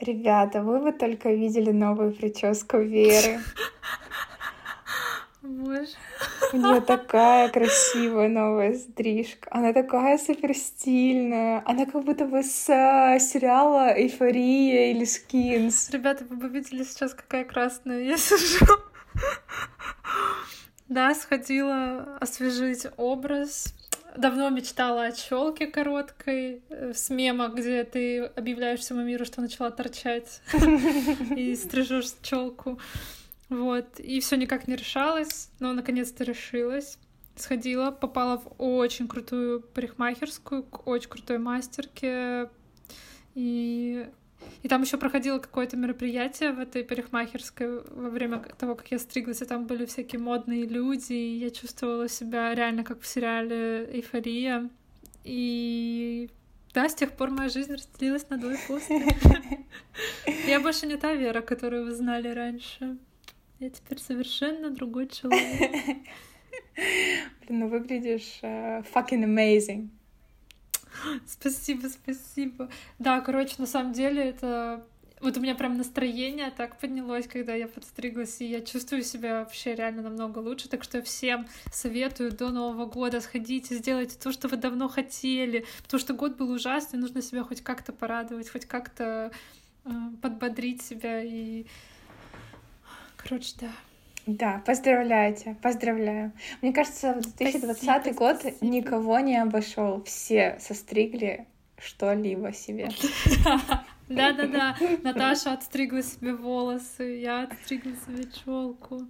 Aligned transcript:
Ребята, 0.00 0.62
вы 0.62 0.80
бы 0.80 0.92
только 0.92 1.30
видели 1.30 1.72
новую 1.72 2.12
прическу 2.12 2.78
Веры. 2.78 3.40
Боже. 5.42 5.90
У 6.52 6.56
нее 6.56 6.80
такая 6.80 7.48
красивая 7.50 8.28
новая 8.28 8.74
стрижка. 8.74 9.48
Она 9.52 9.72
такая 9.72 10.16
супер 10.16 10.54
стильная. 10.54 11.62
Она 11.66 11.84
как 11.84 12.04
будто 12.04 12.24
бы 12.24 12.42
с 12.42 12.68
э, 12.68 13.18
сериала 13.20 13.92
«Эйфория» 13.94 14.92
или 14.92 15.04
«Скинс». 15.04 15.90
Ребята, 15.90 16.24
вы 16.24 16.36
бы 16.36 16.48
видели 16.48 16.82
сейчас, 16.82 17.14
какая 17.14 17.44
красная 17.44 18.02
я 18.02 18.16
сижу. 18.16 18.66
Да, 20.88 21.14
сходила 21.14 22.16
освежить 22.20 22.84
образ. 22.96 23.72
Давно 24.16 24.50
мечтала 24.50 25.04
о 25.04 25.12
челке 25.12 25.66
короткой 25.66 26.62
э, 26.68 26.92
с 26.94 27.10
мема, 27.10 27.48
где 27.48 27.84
ты 27.84 28.24
объявляешь 28.24 28.80
всему 28.80 29.02
миру, 29.02 29.24
что 29.24 29.40
начала 29.40 29.70
торчать 29.70 30.40
и 31.36 31.54
стрижешь 31.54 32.12
челку. 32.22 32.78
Вот. 33.48 33.98
И 33.98 34.20
все 34.20 34.36
никак 34.36 34.68
не 34.68 34.76
решалось, 34.76 35.50
но 35.58 35.72
наконец-то 35.72 36.24
решилась. 36.24 36.98
Сходила, 37.36 37.90
попала 37.90 38.38
в 38.38 38.54
очень 38.58 39.08
крутую 39.08 39.60
парикмахерскую, 39.60 40.62
к 40.62 40.86
очень 40.86 41.08
крутой 41.08 41.38
мастерке. 41.38 42.48
И, 43.34 44.08
и 44.62 44.68
там 44.68 44.82
еще 44.82 44.98
проходило 44.98 45.38
какое-то 45.38 45.76
мероприятие 45.76 46.52
в 46.52 46.58
этой 46.58 46.84
парикмахерской 46.84 47.82
во 47.82 48.10
время 48.10 48.38
того, 48.58 48.74
как 48.74 48.90
я 48.90 48.98
стриглась, 48.98 49.42
и 49.42 49.46
там 49.46 49.66
были 49.66 49.86
всякие 49.86 50.20
модные 50.20 50.66
люди, 50.66 51.12
и 51.12 51.38
я 51.38 51.50
чувствовала 51.50 52.08
себя 52.08 52.54
реально 52.54 52.84
как 52.84 53.00
в 53.00 53.06
сериале 53.06 53.88
«Эйфория». 53.92 54.68
И 55.24 56.28
да, 56.72 56.88
с 56.88 56.94
тех 56.94 57.12
пор 57.12 57.30
моя 57.30 57.48
жизнь 57.48 57.72
разделилась 57.72 58.28
на 58.28 58.38
до 58.38 58.52
и 58.52 58.56
после. 58.66 59.06
Я 60.46 60.60
больше 60.60 60.86
не 60.86 60.96
та 60.96 61.14
Вера, 61.14 61.40
которую 61.40 61.84
вы 61.84 61.94
знали 61.94 62.28
раньше. 62.28 62.96
Я 63.58 63.70
теперь 63.70 63.98
совершенно 63.98 64.70
другой 64.70 65.08
человек. 65.08 65.98
Блин, 66.76 67.60
ну 67.60 67.68
выглядишь 67.68 68.40
uh, 68.42 68.84
fucking 68.94 69.24
amazing. 69.24 69.88
Спасибо, 71.26 71.88
спасибо. 71.88 72.68
Да, 72.98 73.20
короче, 73.20 73.54
на 73.58 73.66
самом 73.66 73.92
деле 73.92 74.22
это... 74.22 74.84
Вот 75.20 75.36
у 75.36 75.40
меня 75.40 75.54
прям 75.54 75.76
настроение 75.76 76.50
так 76.50 76.78
поднялось, 76.78 77.28
когда 77.28 77.52
я 77.54 77.68
подстриглась, 77.68 78.40
и 78.40 78.46
я 78.46 78.62
чувствую 78.62 79.02
себя 79.02 79.40
вообще 79.40 79.74
реально 79.74 80.00
намного 80.00 80.38
лучше. 80.38 80.70
Так 80.70 80.82
что 80.82 81.02
всем 81.02 81.46
советую 81.70 82.32
до 82.32 82.48
Нового 82.48 82.86
года 82.86 83.20
сходите, 83.20 83.74
сделайте 83.76 84.16
то, 84.18 84.32
что 84.32 84.48
вы 84.48 84.56
давно 84.56 84.88
хотели. 84.88 85.66
Потому 85.82 86.00
что 86.00 86.14
год 86.14 86.38
был 86.38 86.50
ужасный, 86.50 86.98
нужно 86.98 87.20
себя 87.20 87.44
хоть 87.44 87.60
как-то 87.60 87.92
порадовать, 87.92 88.48
хоть 88.48 88.64
как-то 88.64 89.30
э, 89.84 89.90
подбодрить 90.22 90.80
себя 90.80 91.22
и 91.22 91.66
Короче, 93.22 93.52
да. 93.60 93.72
Да, 94.36 94.62
поздравляйте, 94.64 95.56
поздравляю. 95.60 96.32
Мне 96.62 96.72
кажется, 96.72 97.14
2020 97.14 97.76
спасибо, 97.76 98.16
год 98.16 98.36
спасибо. 98.38 98.64
никого 98.66 99.18
не 99.18 99.36
обошел. 99.36 100.04
Все 100.04 100.56
состригли 100.60 101.46
что-либо 101.78 102.52
себе. 102.52 102.90
Да-да-да. 104.08 104.76
Наташа 105.02 105.52
отстригла 105.52 106.04
себе 106.04 106.34
волосы, 106.34 107.18
я 107.20 107.42
отстригла 107.42 107.92
себе 108.06 108.30
челку. 108.30 109.08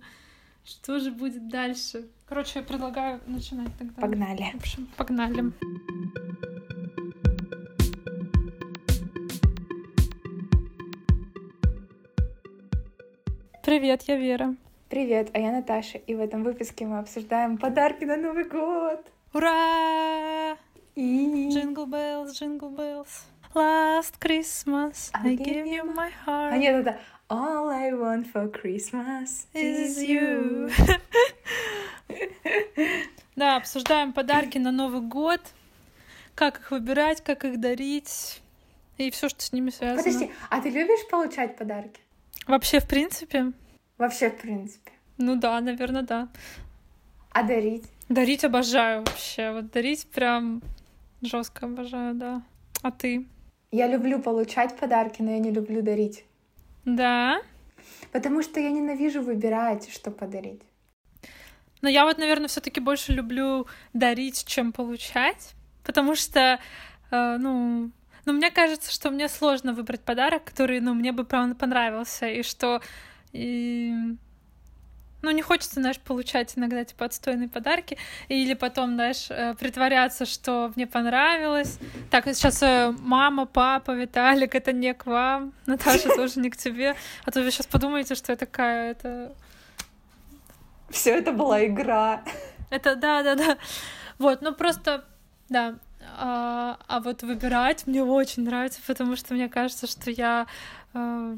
Что 0.65 0.99
же 0.99 1.11
будет 1.11 1.49
дальше? 1.49 2.09
Короче, 2.27 2.61
я 2.61 2.65
предлагаю 2.65 3.21
начинать 3.27 3.77
тогда. 3.79 4.01
Погнали. 4.01 4.53
В 4.55 4.57
общем, 4.57 4.89
погнали. 4.97 5.53
Привет, 13.63 14.03
я 14.07 14.17
Вера. 14.17 14.57
Привет, 14.91 15.31
а 15.35 15.39
я 15.39 15.53
Наташа, 15.53 15.99
и 15.99 16.17
в 16.17 16.21
этом 16.21 16.43
выпуске 16.43 16.85
мы 16.85 16.99
обсуждаем 16.99 17.59
подарки 17.59 18.03
на 18.03 18.17
Новый 18.17 18.43
год. 18.43 19.01
Ура! 19.33 20.57
И... 20.97 21.49
Jingle 21.49 21.87
bells, 21.87 22.33
jingle 22.33 22.75
bells. 22.77 23.07
Last 23.55 24.19
Christmas 24.19 25.13
I, 25.13 25.29
I 25.29 25.37
gave 25.37 25.65
you 25.65 25.85
my 25.95 26.11
heart. 26.27 26.53
А 26.53 26.57
нет, 26.57 26.85
это 26.85 26.99
All 27.29 27.69
I 27.71 27.93
want 27.93 28.33
for 28.33 28.51
Christmas 28.51 29.47
is 29.55 30.03
you. 30.05 30.73
Да, 33.37 33.55
обсуждаем 33.59 34.13
подарки 34.13 34.59
на 34.59 34.73
Новый 34.73 35.03
год, 35.03 35.41
как 36.35 36.59
их 36.59 36.73
выбирать, 36.73 37.23
как 37.23 37.45
их 37.45 37.61
дарить 37.61 38.43
и 38.99 39.13
все, 39.13 39.29
что 39.29 39.41
с 39.41 39.53
ними 39.53 39.71
связано. 39.71 40.03
Подожди, 40.03 40.33
а 40.51 40.61
ты 40.61 40.69
любишь 40.69 41.09
получать 41.09 41.57
подарки? 41.57 42.01
Вообще, 42.49 42.81
в 42.81 42.89
принципе? 42.89 43.53
Вообще, 44.01 44.31
в 44.31 44.39
принципе. 44.39 44.93
Ну 45.19 45.37
да, 45.37 45.61
наверное, 45.61 46.01
да. 46.01 46.29
А 47.33 47.43
дарить? 47.43 47.85
Дарить 48.09 48.45
обожаю 48.45 49.01
вообще. 49.01 49.53
Вот 49.53 49.71
дарить 49.73 50.07
прям 50.07 50.63
жестко 51.21 51.67
обожаю, 51.67 52.15
да. 52.15 52.43
А 52.81 52.93
ты? 52.93 53.27
Я 53.71 53.89
люблю 53.89 54.19
получать 54.19 54.75
подарки, 54.79 55.21
но 55.21 55.33
я 55.33 55.39
не 55.39 55.51
люблю 55.51 55.83
дарить. 55.83 56.25
Да? 56.87 57.43
Потому 58.11 58.43
что 58.43 58.59
я 58.59 58.71
ненавижу 58.71 59.21
выбирать, 59.21 59.91
что 59.93 60.11
подарить. 60.11 60.63
Но 61.83 61.91
я 61.91 62.07
вот, 62.07 62.17
наверное, 62.17 62.49
все-таки 62.49 62.81
больше 62.81 63.13
люблю 63.13 63.67
дарить, 63.93 64.47
чем 64.47 64.73
получать. 64.73 65.53
Потому 65.85 66.15
что, 66.15 66.59
э, 67.11 67.37
ну, 67.37 67.91
ну, 68.25 68.33
мне 68.33 68.51
кажется, 68.51 68.91
что 68.91 69.11
мне 69.11 69.29
сложно 69.29 69.75
выбрать 69.75 70.01
подарок, 70.01 70.45
который, 70.45 70.81
ну, 70.81 70.95
мне 70.95 71.13
бы 71.13 71.25
прям 71.25 71.55
понравился, 71.55 72.27
и 72.27 72.43
что 72.43 72.81
и... 73.33 73.95
Ну, 75.23 75.31
не 75.33 75.43
хочется, 75.43 75.81
знаешь, 75.81 75.99
получать 76.01 76.57
иногда, 76.57 76.83
типа, 76.83 77.05
отстойные 77.05 77.49
подарки, 77.49 77.99
или 78.29 78.55
потом, 78.55 78.95
знаешь, 78.95 79.27
э, 79.29 79.55
притворяться, 79.55 80.25
что 80.25 80.73
мне 80.77 80.87
понравилось. 80.87 81.79
Так, 82.11 82.25
сейчас 82.25 82.63
э, 82.63 82.95
мама, 82.99 83.45
папа, 83.45 83.91
Виталик, 83.91 84.55
это 84.55 84.73
не 84.73 84.95
к 84.95 85.05
вам, 85.05 85.53
Наташа 85.67 86.09
тоже 86.17 86.41
не 86.41 86.49
к 86.49 86.57
тебе, 86.57 86.97
а 87.27 87.31
то 87.31 87.43
вы 87.43 87.51
сейчас 87.51 87.67
подумаете, 87.67 88.15
что 88.15 88.33
я 88.33 88.37
такая, 88.37 88.93
это... 88.93 89.35
Все 90.89 91.11
это 91.11 91.33
была 91.33 91.67
игра. 91.67 92.23
Это, 92.71 92.97
да, 92.97 93.23
да, 93.23 93.35
да. 93.35 93.59
Вот, 94.19 94.41
ну 94.41 94.55
просто, 94.55 95.05
да, 95.51 95.75
а, 96.19 96.79
а 96.89 97.01
вот 97.01 97.23
выбирать 97.23 97.87
мне 97.87 98.03
очень 98.03 98.45
нравится, 98.45 98.81
потому 98.87 99.17
что 99.17 99.35
мне 99.35 99.49
кажется, 99.49 99.87
что 99.87 100.11
я 100.11 100.47
э, 100.95 101.37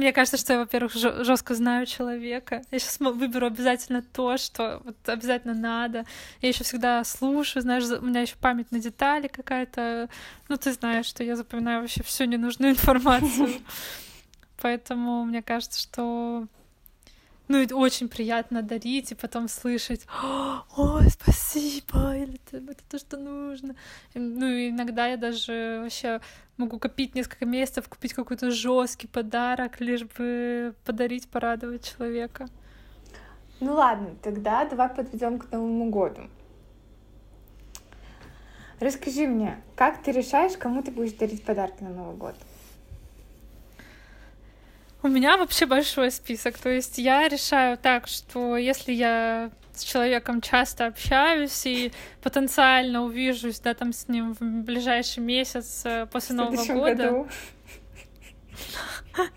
мне 0.00 0.12
кажется, 0.12 0.36
что 0.38 0.54
я, 0.54 0.58
во-первых, 0.60 0.94
жестко 0.94 1.54
знаю 1.54 1.86
человека. 1.86 2.62
Я 2.70 2.78
сейчас 2.78 2.98
выберу 3.00 3.46
обязательно 3.46 4.02
то, 4.02 4.36
что 4.38 4.80
вот 4.84 4.96
обязательно 5.06 5.54
надо. 5.54 6.06
Я 6.40 6.48
еще 6.48 6.64
всегда 6.64 7.04
слушаю, 7.04 7.62
знаешь, 7.62 7.84
у 7.84 8.04
меня 8.04 8.22
еще 8.22 8.36
память 8.40 8.72
на 8.72 8.78
детали 8.80 9.28
какая-то. 9.28 10.08
Ну, 10.48 10.56
ты 10.56 10.72
знаешь, 10.72 11.06
что 11.06 11.22
я 11.22 11.36
запоминаю 11.36 11.82
вообще 11.82 12.02
всю 12.02 12.24
ненужную 12.24 12.72
информацию. 12.72 13.50
Поэтому 14.62 15.24
мне 15.24 15.42
кажется, 15.42 15.80
что 15.80 16.46
ну, 17.50 17.58
это 17.58 17.74
очень 17.74 18.08
приятно 18.08 18.62
дарить 18.62 19.10
и 19.10 19.16
потом 19.16 19.48
слышать, 19.48 20.06
ой, 20.76 21.10
спасибо, 21.10 22.16
или 22.16 22.40
это, 22.52 22.76
то, 22.88 22.96
что 22.96 23.16
нужно. 23.16 23.74
Ну, 24.14 24.46
иногда 24.46 25.08
я 25.08 25.16
даже 25.16 25.80
вообще 25.82 26.20
могу 26.56 26.78
копить 26.78 27.16
несколько 27.16 27.46
месяцев, 27.46 27.88
купить 27.88 28.14
какой-то 28.14 28.52
жесткий 28.52 29.08
подарок, 29.08 29.80
лишь 29.80 30.04
бы 30.04 30.76
подарить, 30.84 31.28
порадовать 31.28 31.92
человека. 31.92 32.46
Ну 33.58 33.74
ладно, 33.74 34.14
тогда 34.22 34.64
давай 34.64 34.88
подведем 34.88 35.40
к 35.40 35.50
Новому 35.50 35.90
году. 35.90 36.22
Расскажи 38.78 39.26
мне, 39.26 39.60
как 39.74 40.00
ты 40.04 40.12
решаешь, 40.12 40.56
кому 40.56 40.84
ты 40.84 40.92
будешь 40.92 41.14
дарить 41.14 41.44
подарки 41.44 41.82
на 41.82 41.90
Новый 41.90 42.16
год? 42.16 42.36
У 45.02 45.08
меня 45.08 45.36
вообще 45.36 45.66
большой 45.66 46.10
список. 46.10 46.58
То 46.58 46.68
есть 46.68 46.98
я 46.98 47.28
решаю 47.28 47.78
так, 47.78 48.06
что 48.06 48.56
если 48.56 48.92
я 48.92 49.50
с 49.72 49.82
человеком 49.82 50.40
часто 50.40 50.86
общаюсь 50.86 51.64
и 51.64 51.92
потенциально 52.22 53.02
увижусь, 53.02 53.60
да, 53.60 53.72
там 53.74 53.92
с 53.92 54.08
ним 54.08 54.34
в 54.34 54.40
ближайший 54.40 55.20
месяц 55.20 55.82
э, 55.84 56.06
после 56.06 56.34
Нового 56.34 56.64
года. 56.66 57.10
Году. 57.10 57.28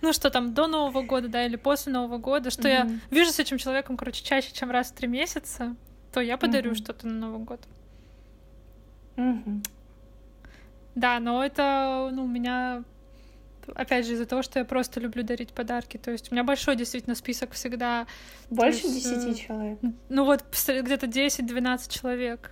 Ну 0.00 0.12
что 0.12 0.30
там, 0.30 0.54
до 0.54 0.66
Нового 0.66 1.02
года, 1.02 1.28
да, 1.28 1.44
или 1.46 1.56
после 1.56 1.92
Нового 1.92 2.18
года, 2.18 2.50
что 2.50 2.66
я 2.68 2.88
вижу 3.10 3.30
с 3.30 3.38
этим 3.38 3.58
человеком, 3.58 3.96
короче, 3.96 4.24
чаще, 4.24 4.52
чем 4.52 4.70
раз 4.70 4.90
в 4.90 4.94
три 4.94 5.06
месяца, 5.06 5.76
то 6.12 6.20
я 6.20 6.36
подарю 6.36 6.74
что-то 6.74 7.06
на 7.06 7.26
Новый 7.26 7.44
год. 7.44 7.60
Да, 10.94 11.20
но 11.20 11.44
это, 11.44 12.10
ну, 12.12 12.24
у 12.24 12.28
меня 12.28 12.84
опять 13.74 14.06
же, 14.06 14.14
из-за 14.14 14.26
того, 14.26 14.42
что 14.42 14.58
я 14.58 14.64
просто 14.64 15.00
люблю 15.00 15.22
дарить 15.22 15.52
подарки. 15.52 15.96
То 15.96 16.10
есть 16.10 16.30
у 16.30 16.34
меня 16.34 16.44
большой 16.44 16.76
действительно 16.76 17.14
список 17.14 17.52
всегда. 17.52 18.06
Больше 18.50 18.82
десяти 18.82 19.34
человек? 19.34 19.78
Ну 20.08 20.24
вот 20.24 20.44
где-то 20.66 21.06
10-12 21.06 21.90
человек. 21.90 22.50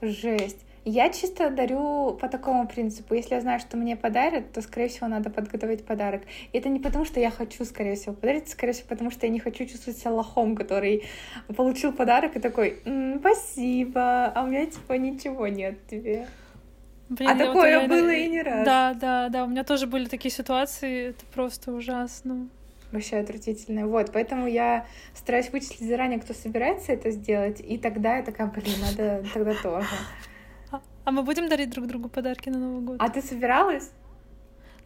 Жесть. 0.00 0.64
Я 0.86 1.08
чисто 1.08 1.48
дарю 1.48 2.18
по 2.20 2.28
такому 2.28 2.68
принципу. 2.68 3.14
Если 3.14 3.34
я 3.34 3.40
знаю, 3.40 3.58
что 3.58 3.78
мне 3.78 3.96
подарят, 3.96 4.52
то, 4.52 4.60
скорее 4.60 4.88
всего, 4.88 5.08
надо 5.08 5.30
подготовить 5.30 5.86
подарок. 5.86 6.22
И 6.52 6.58
это 6.58 6.68
не 6.68 6.78
потому, 6.78 7.06
что 7.06 7.20
я 7.20 7.30
хочу, 7.30 7.64
скорее 7.64 7.96
всего, 7.96 8.12
подарить, 8.14 8.50
скорее 8.50 8.72
всего, 8.74 8.88
потому 8.88 9.10
что 9.10 9.24
я 9.26 9.32
не 9.32 9.40
хочу 9.40 9.64
чувствовать 9.64 9.98
себя 9.98 10.10
лохом, 10.10 10.54
который 10.54 11.04
получил 11.56 11.90
подарок 11.92 12.36
и 12.36 12.40
такой, 12.40 12.82
М, 12.84 13.18
спасибо, 13.20 14.26
а 14.26 14.42
у 14.44 14.48
меня, 14.48 14.66
типа, 14.66 14.92
ничего 14.92 15.46
нет 15.46 15.78
тебе. 15.88 16.26
Блин, 17.08 17.28
А 17.28 17.34
я 17.34 17.38
вот 17.46 17.54
такое 17.54 17.70
реально- 17.70 17.88
было 17.88 18.10
и 18.10 18.28
не 18.28 18.42
раз. 18.42 18.64
Да, 18.64 18.94
да, 18.94 19.28
да. 19.28 19.44
У 19.44 19.48
меня 19.48 19.64
тоже 19.64 19.86
были 19.86 20.06
такие 20.06 20.32
ситуации. 20.32 21.10
Это 21.10 21.24
просто 21.34 21.72
ужасно. 21.72 22.48
Вообще 22.92 23.16
отвратительное. 23.16 23.86
Вот, 23.86 24.12
поэтому 24.12 24.46
я 24.46 24.86
стараюсь 25.14 25.50
вычислить 25.50 25.88
заранее, 25.88 26.20
кто 26.20 26.32
собирается 26.32 26.92
это 26.92 27.10
сделать, 27.10 27.60
и 27.60 27.76
тогда 27.76 28.18
я 28.18 28.22
такая, 28.22 28.46
блин, 28.46 28.76
надо 28.80 29.24
тогда 29.34 29.52
тоже. 29.54 29.88
А, 30.70 30.80
а 31.04 31.10
мы 31.10 31.24
будем 31.24 31.48
дарить 31.48 31.70
друг 31.70 31.88
другу 31.88 32.08
подарки 32.08 32.50
на 32.50 32.58
Новый 32.58 32.82
год? 32.82 32.96
А 33.00 33.08
ты 33.08 33.20
собиралась? 33.20 33.90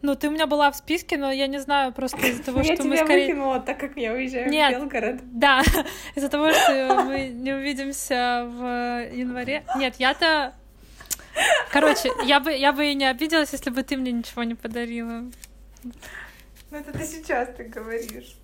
Ну, 0.01 0.15
ты 0.15 0.29
у 0.29 0.31
меня 0.31 0.47
была 0.47 0.71
в 0.71 0.75
списке, 0.75 1.17
но 1.17 1.29
я 1.29 1.47
не 1.47 1.59
знаю, 1.59 1.91
просто 1.93 2.17
из-за 2.25 2.43
того, 2.43 2.61
я 2.63 2.75
что 2.75 2.83
мы 2.85 2.95
тебя 2.95 3.05
скорее... 3.05 3.27
выкинула, 3.27 3.59
так 3.59 3.79
как 3.79 3.97
я 3.97 4.13
уезжаю 4.13 4.49
Нет. 4.49 4.75
в 4.75 4.79
Белгород. 4.79 5.19
Да, 5.33 5.61
из-за 6.15 6.29
того, 6.29 6.51
что 6.51 7.03
мы 7.05 7.27
не 7.27 7.53
увидимся 7.53 8.47
в 8.49 9.09
январе. 9.13 9.63
Нет, 9.77 9.95
я-то... 9.97 10.53
Короче, 11.71 12.09
я 12.25 12.39
бы, 12.39 12.51
я 12.51 12.71
бы 12.73 12.85
и 12.91 12.95
не 12.95 13.05
обиделась, 13.05 13.51
если 13.53 13.69
бы 13.69 13.83
ты 13.83 13.97
мне 13.97 14.11
ничего 14.11 14.43
не 14.43 14.55
подарила. 14.55 15.23
Ну 15.83 16.77
это 16.77 16.91
ты 16.91 17.05
сейчас 17.05 17.49
так 17.55 17.69
говоришь. 17.69 18.35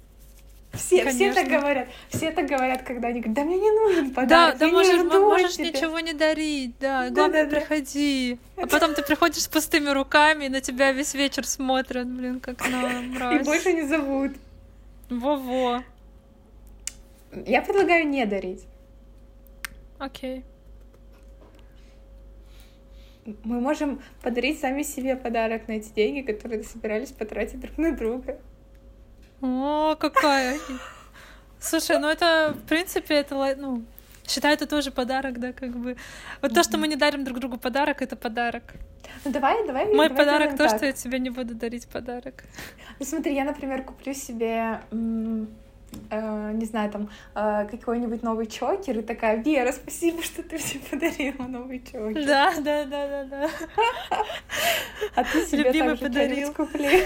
Все, 0.74 1.10
все 1.10 1.34
так 1.34 1.48
говорят. 1.48 1.88
Все 2.10 2.32
так 2.32 2.48
говорят, 2.48 2.84
когда 2.84 3.08
они 3.08 3.22
говорят, 3.22 3.36
да 3.36 3.44
мне 3.46 3.58
не 3.60 3.72
нужен 3.72 4.10
Да, 4.10 4.16
подарок. 4.22 4.58
да 4.58 4.66
не 4.66 4.72
можешь, 4.74 5.04
можешь 5.04 5.54
тебя». 5.56 5.68
ничего 5.70 6.00
не 6.02 6.12
дарить, 6.14 6.74
да. 6.80 7.04
Да, 7.10 7.12
Главное, 7.12 7.46
да, 7.46 7.52
да. 7.52 7.56
приходи. 7.62 8.38
А 8.58 8.68
потом 8.68 8.94
ты 8.94 9.02
приходишь 9.02 9.44
с 9.44 9.48
пустыми 9.48 9.90
руками, 9.90 10.46
и 10.46 10.50
на 10.50 10.60
тебя 10.60 10.92
весь 10.92 11.14
вечер 11.14 11.46
смотрят, 11.48 12.08
блин, 12.08 12.42
как 12.42 12.60
на 12.70 12.92
И 13.00 13.06
мразь. 13.08 13.46
больше 13.46 13.72
не 13.72 13.84
зовут. 13.84 14.34
Во-во. 15.10 15.82
Я 17.46 17.62
предлагаю 17.62 18.08
не 18.08 18.26
дарить. 18.26 18.66
Окей. 19.98 20.44
Мы 23.44 23.60
можем 23.60 24.02
подарить 24.22 24.60
сами 24.60 24.84
себе 24.84 25.16
подарок 25.16 25.68
на 25.68 25.74
эти 25.74 25.90
деньги, 25.94 26.22
которые 26.22 26.64
собирались 26.64 27.12
потратить 27.12 27.60
друг 27.60 27.78
на 27.78 27.92
друга. 27.92 28.40
О, 29.42 29.96
какая. 29.96 30.58
Слушай, 31.60 31.98
ну 32.00 32.08
это, 32.08 32.56
в 32.56 32.68
принципе, 32.68 33.16
это, 33.16 33.56
ну, 33.58 33.84
считай, 34.28 34.54
это 34.54 34.68
тоже 34.68 34.92
подарок, 34.92 35.40
да, 35.40 35.54
как 35.54 35.76
бы. 35.76 35.98
Вот 36.42 36.54
то, 36.54 36.64
что 36.64 36.78
мы 36.78 36.88
не 36.88 36.96
дарим 36.96 37.24
друг 37.24 37.40
другу 37.40 37.58
подарок, 37.58 38.02
это 38.02 38.16
подарок. 38.16 38.64
Ну 39.24 39.32
давай, 39.32 39.66
давай. 39.66 39.86
Мой 39.86 40.10
давай 40.10 40.26
подарок 40.26 40.52
то, 40.52 40.68
так. 40.68 40.78
что 40.78 40.86
я 40.86 40.92
тебе 40.92 41.20
не 41.20 41.30
буду 41.30 41.56
дарить 41.56 41.88
подарок. 41.88 42.44
Ну 43.00 43.06
смотри, 43.06 43.34
я, 43.34 43.44
например, 43.44 43.84
куплю 43.84 44.14
себе, 44.14 44.82
э, 46.10 46.52
не 46.54 46.66
знаю, 46.66 46.92
там, 46.92 47.10
э, 47.36 47.68
какой-нибудь 47.70 48.24
новый 48.24 48.48
чокер, 48.48 49.00
и 49.00 49.02
такая, 49.02 49.38
Вера, 49.42 49.72
спасибо, 49.72 50.22
что 50.22 50.44
ты 50.44 50.56
мне 50.58 50.82
подарила 50.90 51.48
новый 51.48 51.80
чокер. 51.80 52.26
Да, 52.26 52.54
да, 52.60 52.86
да, 52.86 53.08
да, 53.08 53.24
да. 53.24 53.50
А 55.16 55.24
ты 55.24 55.46
себе 55.46 55.64
Любимый 55.64 55.98
также 55.98 56.04
подарил. 56.06 56.54
купли. 56.54 57.04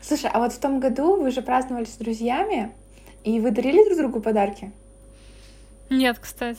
Слушай, 0.00 0.30
а 0.32 0.40
вот 0.40 0.52
в 0.52 0.58
том 0.58 0.80
году 0.80 1.16
вы 1.16 1.30
же 1.30 1.42
праздновали 1.42 1.84
с 1.84 1.96
друзьями, 1.96 2.72
и 3.24 3.40
вы 3.40 3.50
дарили 3.50 3.84
друг 3.84 3.98
другу 3.98 4.20
подарки? 4.20 4.72
Нет, 5.90 6.18
кстати. 6.18 6.58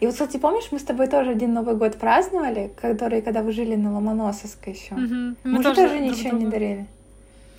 И 0.00 0.06
вот, 0.06 0.12
кстати, 0.14 0.36
помнишь, 0.36 0.68
мы 0.70 0.78
с 0.78 0.82
тобой 0.82 1.06
тоже 1.06 1.30
один 1.30 1.54
Новый 1.54 1.74
год 1.76 1.96
праздновали, 1.98 2.70
который, 2.80 3.22
когда 3.22 3.42
вы 3.42 3.52
жили 3.52 3.76
на 3.76 3.92
Ломоносовской 3.94 4.72
еще. 4.74 4.94
Мгм. 4.94 5.36
Мы, 5.44 5.62
же 5.62 5.74
тоже 5.74 5.88
друг 5.98 6.00
ничего 6.02 6.32
не 6.36 6.40
другу- 6.44 6.50
дарили. 6.50 6.86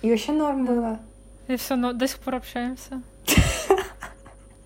И 0.02 0.10
вообще 0.10 0.32
норм 0.32 0.64
было. 0.64 0.98
И 1.48 1.56
все, 1.56 1.76
но 1.76 1.92
до 1.92 2.06
сих 2.06 2.18
пор 2.18 2.36
общаемся. 2.36 3.02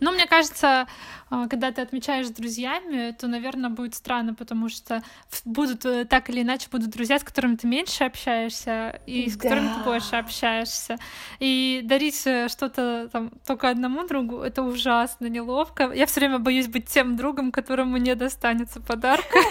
Ну, 0.07 0.13
мне 0.13 0.27
кажется, 0.29 0.87
а, 1.31 1.49
когда 1.49 1.73
ты 1.73 1.81
отмечаешь 1.83 2.29
с 2.29 2.31
друзьями, 2.31 3.11
то, 3.11 3.27
наверное, 3.27 3.71
будет 3.71 3.97
странно, 3.97 4.35
потому 4.35 4.69
что 4.69 5.03
будут 5.45 5.85
э, 5.85 6.05
так 6.05 6.31
или 6.31 6.43
иначе 6.43 6.69
будут 6.71 6.91
друзья, 6.91 7.19
с 7.19 7.25
которыми 7.25 7.57
ты 7.57 7.67
меньше 7.67 8.05
общаешься, 8.05 9.01
и 9.05 9.29
с 9.29 9.37
которыми 9.37 9.67
ты 9.67 9.81
больше 9.81 10.15
общаешься. 10.15 10.97
И 11.41 11.81
дарить 11.83 12.25
э, 12.25 12.47
что-то 12.49 13.09
там 13.13 13.33
только 13.45 13.69
одному 13.69 14.07
другу 14.07 14.43
это 14.43 14.63
ужасно 14.63 15.27
неловко. 15.27 15.91
Я 15.93 16.07
все 16.07 16.21
время 16.21 16.39
боюсь 16.39 16.69
быть 16.69 16.87
тем 16.87 17.17
другом, 17.17 17.51
которому 17.51 17.97
не 17.97 18.15
достанется 18.15 18.81
подарка. 18.81 19.39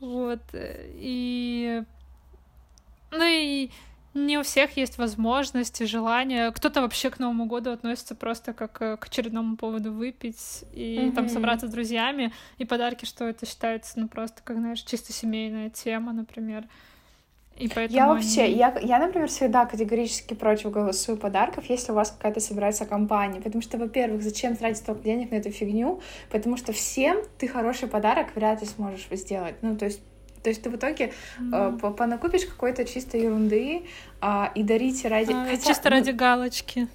Вот. 0.00 0.42
э, 0.52 0.90
И 0.96 1.82
ну 3.10 3.24
и 3.24 3.70
не 4.16 4.38
у 4.38 4.42
всех 4.42 4.76
есть 4.76 4.98
возможности, 4.98 5.84
желания. 5.84 6.50
Кто-то 6.50 6.80
вообще 6.80 7.10
к 7.10 7.18
Новому 7.18 7.46
году 7.46 7.70
относится 7.70 8.14
просто 8.14 8.52
как 8.52 8.80
э, 8.82 8.96
к 8.96 9.06
очередному 9.06 9.56
поводу 9.56 9.92
выпить 9.92 10.64
и 10.72 11.12
там 11.14 11.24
Мгм. 11.26 11.32
собраться 11.34 11.66
с 11.68 11.70
друзьями. 11.70 12.32
И 12.58 12.64
подарки, 12.64 13.04
что 13.04 13.24
это 13.26 13.46
считается, 13.46 14.00
ну 14.00 14.08
просто, 14.08 14.40
как 14.42 14.56
знаешь, 14.56 14.80
чисто 14.82 15.12
семейная 15.12 15.70
тема, 15.70 16.12
например. 16.12 16.64
И 17.58 17.68
поэтому 17.68 17.98
Я 17.98 18.06
вообще, 18.08 18.42
они- 18.42 18.54
я, 18.56 18.78
я, 18.82 18.98
например, 18.98 19.28
всегда 19.28 19.64
категорически 19.64 20.34
против 20.34 20.70
голосую 20.72 21.16
подарков, 21.16 21.64
если 21.70 21.92
у 21.92 21.94
вас 21.94 22.10
какая-то 22.10 22.40
собирается 22.40 22.84
компания. 22.84 23.40
Потому 23.40 23.62
что, 23.62 23.78
во-первых, 23.78 24.22
зачем 24.22 24.56
тратить 24.56 24.78
столько 24.82 25.02
денег 25.04 25.30
на 25.30 25.36
эту 25.36 25.50
фигню? 25.50 26.00
Потому 26.30 26.58
что 26.58 26.72
всем 26.74 27.16
ты 27.38 27.48
хороший 27.48 27.88
подарок 27.88 28.28
вряд 28.34 28.60
ли 28.60 28.66
сможешь 28.66 29.06
сделать. 29.10 29.54
Ну, 29.62 29.74
то 29.76 29.86
есть 29.86 30.00
то 30.46 30.50
есть 30.50 30.62
ты 30.62 30.70
в 30.70 30.76
итоге 30.76 31.12
э, 31.52 31.78
по- 31.80 31.90
понакупишь 31.90 32.46
какой-то 32.46 32.84
чистой 32.84 33.22
ерунды 33.22 33.82
а, 34.20 34.52
и 34.54 34.62
дарить 34.62 35.04
ради... 35.04 35.32
А, 35.32 35.44
хотя, 35.44 35.66
чисто 35.66 35.90
ради 35.90 36.12
галочки. 36.12 36.86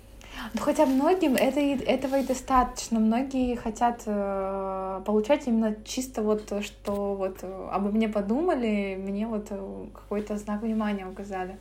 Ну, 0.54 0.62
хотя 0.62 0.86
многим 0.86 1.36
это 1.36 1.60
и- 1.60 1.84
этого 1.84 2.20
и 2.20 2.26
достаточно. 2.26 2.98
Многие 3.02 3.58
хотят 3.58 4.04
э, 4.06 5.02
получать 5.06 5.48
именно 5.48 5.76
чисто 5.84 6.22
вот, 6.22 6.46
то, 6.46 6.62
что 6.62 7.14
вот 7.16 7.40
э, 7.42 7.70
обо 7.74 7.90
мне 7.90 8.08
подумали, 8.08 8.96
мне 8.98 9.28
вот 9.28 9.48
э, 9.50 9.86
какой-то 9.94 10.38
знак 10.38 10.62
внимания 10.62 11.06
указали. 11.06 11.58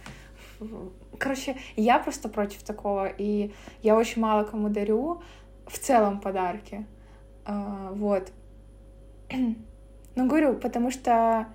Короче, 1.19 1.57
я 1.75 1.99
просто 1.99 2.29
против 2.29 2.63
такого, 2.63 3.09
и 3.09 3.51
я 3.83 3.97
очень 3.97 4.23
мало 4.23 4.45
кому 4.45 4.69
дарю 4.69 5.23
в 5.67 5.77
целом 5.77 6.21
подарки. 6.21 6.87
А, 7.45 7.91
вот. 7.95 8.31
Ну, 10.17 10.27
говорю, 10.27 10.55
потому 10.55 10.91
что 10.91 11.47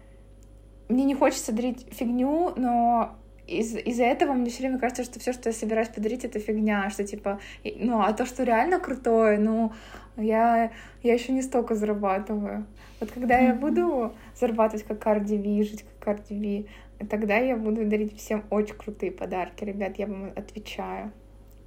мне 0.89 1.03
не 1.05 1.15
хочется 1.15 1.51
дарить 1.51 1.87
фигню, 1.91 2.53
но 2.55 3.15
из- 3.47 3.75
из-за 3.75 4.03
этого 4.03 4.33
мне 4.33 4.49
все 4.49 4.59
время 4.63 4.79
кажется, 4.79 5.03
что 5.03 5.19
все, 5.19 5.33
что 5.33 5.49
я 5.49 5.53
собираюсь 5.53 5.89
подарить, 5.89 6.25
это 6.25 6.39
фигня, 6.39 6.89
что 6.89 7.03
типа, 7.03 7.39
ну, 7.63 8.01
а 8.01 8.11
то, 8.13 8.25
что 8.25 8.43
реально 8.43 8.79
крутое, 8.79 9.37
ну, 9.37 9.71
я, 10.17 10.71
я 11.03 11.13
еще 11.13 11.31
не 11.31 11.41
столько 11.41 11.75
зарабатываю. 11.75 12.65
Вот 12.99 13.11
когда 13.11 13.37
я 13.39 13.51
Мгм. 13.53 13.59
буду 13.59 14.13
зарабатывать 14.39 14.85
как 14.85 15.05
Cardi 15.05 15.37
B, 15.37 15.63
жить 15.63 15.85
как 15.99 16.17
Cardi 16.19 16.65
B, 16.99 17.05
тогда 17.07 17.37
я 17.37 17.55
буду 17.57 17.85
дарить 17.85 18.17
всем 18.17 18.45
очень 18.49 18.75
крутые 18.75 19.11
подарки, 19.11 19.63
ребят, 19.63 19.97
я 19.99 20.07
вам 20.07 20.31
отвечаю. 20.35 21.11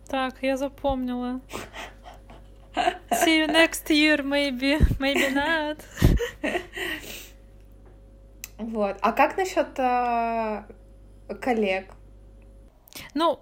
Так, 0.09 0.37
я 0.41 0.57
запомнила. 0.57 1.41
See 3.11 3.41
you 3.41 3.47
next 3.49 3.89
year, 3.91 4.23
maybe, 4.23 4.79
maybe 4.99 5.29
not. 5.35 5.79
Вот. 8.59 8.97
А 9.01 9.13
как 9.13 9.37
насчет 9.37 9.69
а, 9.79 10.67
коллег? 11.41 11.87
Ну, 13.15 13.41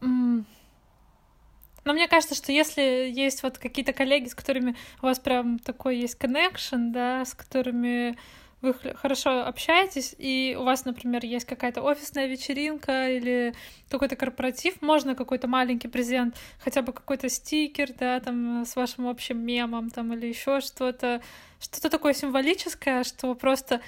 но 0.00 1.92
мне 1.92 2.08
кажется, 2.08 2.34
что 2.34 2.50
если 2.50 3.10
есть 3.14 3.44
вот 3.44 3.58
какие-то 3.58 3.92
коллеги, 3.92 4.28
с 4.28 4.34
которыми 4.34 4.76
у 5.00 5.06
вас 5.06 5.20
прям 5.20 5.60
такой 5.60 5.96
есть 5.98 6.18
connection, 6.18 6.90
да, 6.90 7.24
с 7.24 7.32
которыми 7.32 8.16
вы 8.60 8.74
хорошо 8.96 9.46
общаетесь, 9.46 10.14
и 10.18 10.56
у 10.58 10.64
вас, 10.64 10.84
например, 10.84 11.24
есть 11.24 11.46
какая-то 11.46 11.82
офисная 11.82 12.26
вечеринка 12.26 13.10
или 13.10 13.54
какой-то 13.88 14.16
корпоратив, 14.16 14.82
можно 14.82 15.14
какой-то 15.14 15.46
маленький 15.46 15.86
презент, 15.88 16.36
хотя 16.58 16.82
бы 16.82 16.92
какой-то 16.92 17.28
стикер, 17.28 17.92
да, 17.92 18.18
там 18.18 18.64
с 18.64 18.74
вашим 18.74 19.06
общим 19.06 19.38
мемом, 19.38 19.90
там 19.90 20.12
или 20.12 20.26
еще 20.26 20.60
что-то, 20.60 21.22
что-то 21.60 21.90
такое 21.90 22.14
символическое, 22.14 23.04
что 23.04 23.34
просто 23.34 23.76
э, 23.76 23.80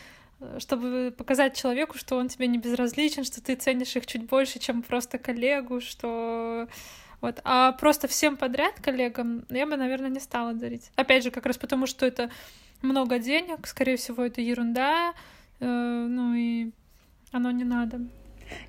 чтобы 0.59 1.13
показать 1.17 1.57
человеку, 1.57 1.99
что 1.99 2.17
он 2.17 2.29
тебе 2.29 2.47
не 2.47 2.59
безразличен, 2.59 3.25
что 3.25 3.43
ты 3.43 3.55
ценишь 3.55 3.97
их 3.97 4.07
чуть 4.07 4.25
больше, 4.27 4.59
чем 4.59 4.83
просто 4.83 5.19
коллегу, 5.19 5.81
что 5.81 6.69
вот. 7.21 7.41
А 7.45 7.73
просто 7.73 8.07
всем 8.09 8.37
подряд 8.37 8.75
коллегам 8.81 9.45
я 9.51 9.67
бы, 9.67 9.77
наверное, 9.77 10.11
не 10.11 10.21
стала 10.21 10.53
дарить. 10.53 10.91
Опять 10.97 11.25
же, 11.25 11.31
как 11.31 11.47
раз 11.47 11.59
потому, 11.59 11.87
что 11.87 12.07
это 12.07 12.31
много 12.83 13.19
денег, 13.19 13.67
скорее 13.67 13.97
всего, 13.97 14.25
это 14.25 14.41
ерунда, 14.41 15.13
э, 15.61 15.65
ну 15.65 16.35
и 16.35 16.71
оно 17.33 17.51
не 17.51 17.65
надо. 17.65 18.01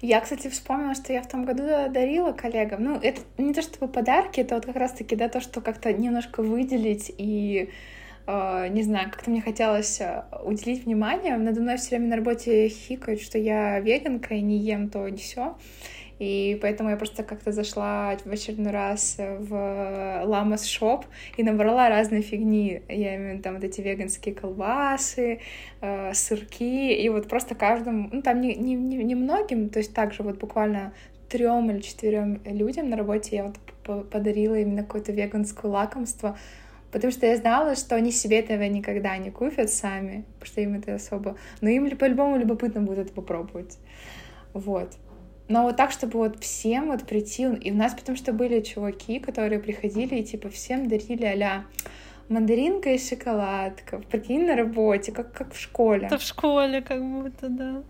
Я, 0.02 0.20
кстати, 0.20 0.50
вспомнила, 0.50 0.94
что 0.94 1.14
я 1.14 1.22
в 1.22 1.30
том 1.30 1.46
году 1.46 1.64
дарила 1.64 2.34
коллегам. 2.34 2.84
Ну, 2.84 3.00
это 3.00 3.22
не 3.38 3.54
то 3.54 3.62
чтобы 3.62 3.88
подарки, 3.88 4.42
это 4.42 4.56
вот 4.56 4.66
как 4.66 4.76
раз-таки, 4.76 5.16
да, 5.16 5.30
то, 5.30 5.40
что 5.40 5.62
как-то 5.62 5.94
немножко 5.94 6.42
выделить 6.42 7.12
и 7.18 7.70
не 8.70 8.84
знаю, 8.84 9.10
как-то 9.10 9.32
мне 9.32 9.42
хотелось 9.42 10.00
э, 10.02 10.24
уделить 10.44 10.86
внимание. 10.86 11.38
Надо 11.38 11.62
мной 11.62 11.78
все 11.78 11.90
время 11.90 12.08
на 12.10 12.16
работе 12.18 12.68
хихикают, 12.68 13.22
что 13.22 13.38
я 13.38 13.80
веганка 13.80 14.36
и 14.36 14.42
не 14.42 14.58
ем 14.58 14.90
то, 14.90 15.08
не 15.10 15.18
все. 15.18 15.56
И 16.20 16.60
поэтому 16.62 16.90
я 16.90 16.98
просто 16.98 17.24
как-то 17.24 17.54
зашла 17.54 18.18
в 18.26 18.30
очередной 18.30 18.74
раз 18.74 19.16
в 19.18 20.22
Ламас 20.26 20.66
Шоп 20.66 21.06
и 21.38 21.44
набрала 21.44 21.88
разные 21.88 22.22
фигни. 22.22 22.82
Я 22.90 23.16
имею 23.16 23.42
там 23.42 23.56
вот 23.56 23.64
эти 23.64 23.80
веганские 23.80 24.36
колбасы, 24.36 25.40
э, 25.82 26.14
сырки, 26.14 26.94
и 26.94 27.10
вот 27.10 27.30
просто 27.30 27.56
каждому, 27.56 28.10
ну 28.12 28.22
там 28.22 28.42
не, 28.42 28.54
не, 28.56 28.76
не, 28.76 28.98
не 28.98 29.16
многим, 29.16 29.70
то 29.70 29.80
есть 29.80 29.94
также 29.94 30.24
вот 30.24 30.38
буквально 30.40 30.94
трем 31.30 31.72
или 31.72 31.80
четырем 31.80 32.42
людям 32.44 32.90
на 32.90 32.98
работе 32.98 33.36
я 33.38 33.44
вот 33.46 34.10
подарила 34.10 34.56
именно 34.56 34.84
какое-то 34.84 35.14
веганское 35.14 35.72
лакомство, 35.72 36.38
потому 36.92 37.12
что 37.12 37.26
я 37.26 37.38
знала, 37.38 37.76
что 37.76 37.96
они 37.96 38.12
себе 38.12 38.40
этого 38.40 38.64
никогда 38.64 39.18
не 39.18 39.32
купят 39.32 39.70
сами, 39.70 40.26
потому 40.40 40.46
что 40.46 40.62
им 40.62 40.76
это 40.76 40.96
особо... 40.96 41.38
Но 41.62 41.70
им 41.70 41.90
по-любому 41.98 42.38
любопытно 42.38 42.82
будет 42.82 43.00
это 43.00 43.14
попробовать. 43.14 43.78
Вот. 44.54 44.94
Но 45.48 45.64
вот 45.64 45.78
так, 45.78 45.92
чтобы 45.92 46.20
вот 46.20 46.44
всем 46.44 46.88
вот 46.88 47.06
прийти, 47.08 47.44
и 47.44 47.72
у 47.72 47.76
нас 47.76 47.94
потому 47.94 48.18
что 48.18 48.34
были 48.34 48.62
чуваки, 48.62 49.20
которые 49.20 49.60
приходили 49.60 50.16
и 50.16 50.24
типа 50.24 50.50
всем 50.50 50.88
дарили 50.88 51.26
а 51.26 51.66
мандаринка 52.30 52.92
и 52.92 53.00
шоколадка. 53.00 54.00
Прикинь, 54.12 54.46
на 54.46 54.56
работе, 54.56 55.12
как, 55.12 55.34
как 55.34 55.54
в 55.54 55.60
школе. 55.60 56.06
Это 56.06 56.20
в 56.20 56.22
школе 56.22 56.82
как 56.82 57.04
будто, 57.04 57.50
да. 57.50 57.84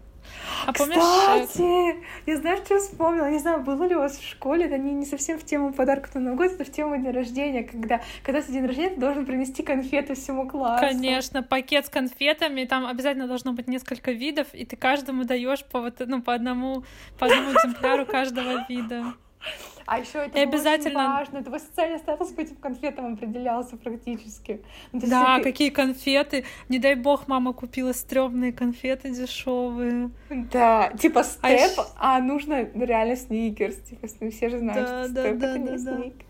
А 0.65 0.73
помнишь... 0.73 0.97
Кстати, 0.97 1.95
я 2.25 2.37
знаю, 2.37 2.57
что 2.57 2.79
вспомнила. 2.79 3.29
Не 3.29 3.39
знаю, 3.39 3.61
было 3.61 3.83
ли 3.85 3.95
у 3.95 3.99
вас 3.99 4.17
в 4.17 4.27
школе, 4.27 4.65
это 4.65 4.77
не, 4.77 4.93
не 4.93 5.05
совсем 5.05 5.39
в 5.39 5.43
тему 5.43 5.73
подарка 5.73 6.09
на 6.15 6.21
Новый 6.21 6.37
год, 6.37 6.59
это 6.59 6.63
в 6.63 6.71
тему 6.71 6.97
дня 6.97 7.11
рождения, 7.11 7.63
когда, 7.63 8.01
когда 8.23 8.41
ты 8.41 8.51
день 8.51 8.65
рождения, 8.65 8.91
ты 8.91 8.99
должен 8.99 9.25
принести 9.25 9.63
конфеты 9.63 10.15
всему 10.15 10.47
классу. 10.47 10.85
Конечно, 10.85 11.43
пакет 11.43 11.85
с 11.85 11.89
конфетами, 11.89 12.65
там 12.65 12.85
обязательно 12.85 13.27
должно 13.27 13.53
быть 13.53 13.67
несколько 13.67 14.11
видов, 14.11 14.47
и 14.53 14.65
ты 14.65 14.75
каждому 14.75 15.23
даешь 15.23 15.63
по 15.65 15.81
вот, 15.81 15.95
ну, 15.99 16.21
по 16.21 16.33
одному, 16.33 16.83
по 17.17 17.25
одному 17.27 17.51
экземпляру 17.53 18.05
каждого 18.05 18.65
вида. 18.67 19.13
А 19.85 19.97
еще 19.97 20.19
это 20.19 20.37
и 20.37 20.41
обязательно... 20.43 20.99
очень 20.99 21.13
важно. 21.13 21.43
Твой 21.43 21.59
социальный 21.59 21.97
статус 21.97 22.29
по 22.29 22.41
этим 22.41 22.57
конфетам 22.57 23.13
определялся 23.13 23.75
практически. 23.75 24.61
Ну, 24.91 25.01
да, 25.03 25.37
ты... 25.37 25.45
какие 25.45 25.69
конфеты. 25.69 26.45
Не 26.67 26.77
дай 26.77 26.93
бог, 26.93 27.27
мама 27.27 27.53
купила 27.53 27.91
стрёмные 27.93 28.53
конфеты 28.53 29.09
дешевые. 29.09 30.11
Да, 30.29 30.91
типа 30.99 31.23
степ, 31.23 31.79
а, 31.97 32.17
а 32.17 32.21
нужно 32.21 32.69
реально 32.75 33.15
сникерс. 33.15 33.77
Типа, 33.77 34.07
все 34.29 34.49
же 34.49 34.59
знают, 34.59 34.87
да, 34.87 35.03
что 35.05 35.13
да, 35.13 35.21
степ 35.23 35.39
да, 35.39 35.47
это 35.47 35.53
да, 35.53 35.71
не 35.71 35.77
да. 35.77 35.97
сникерс. 35.97 36.29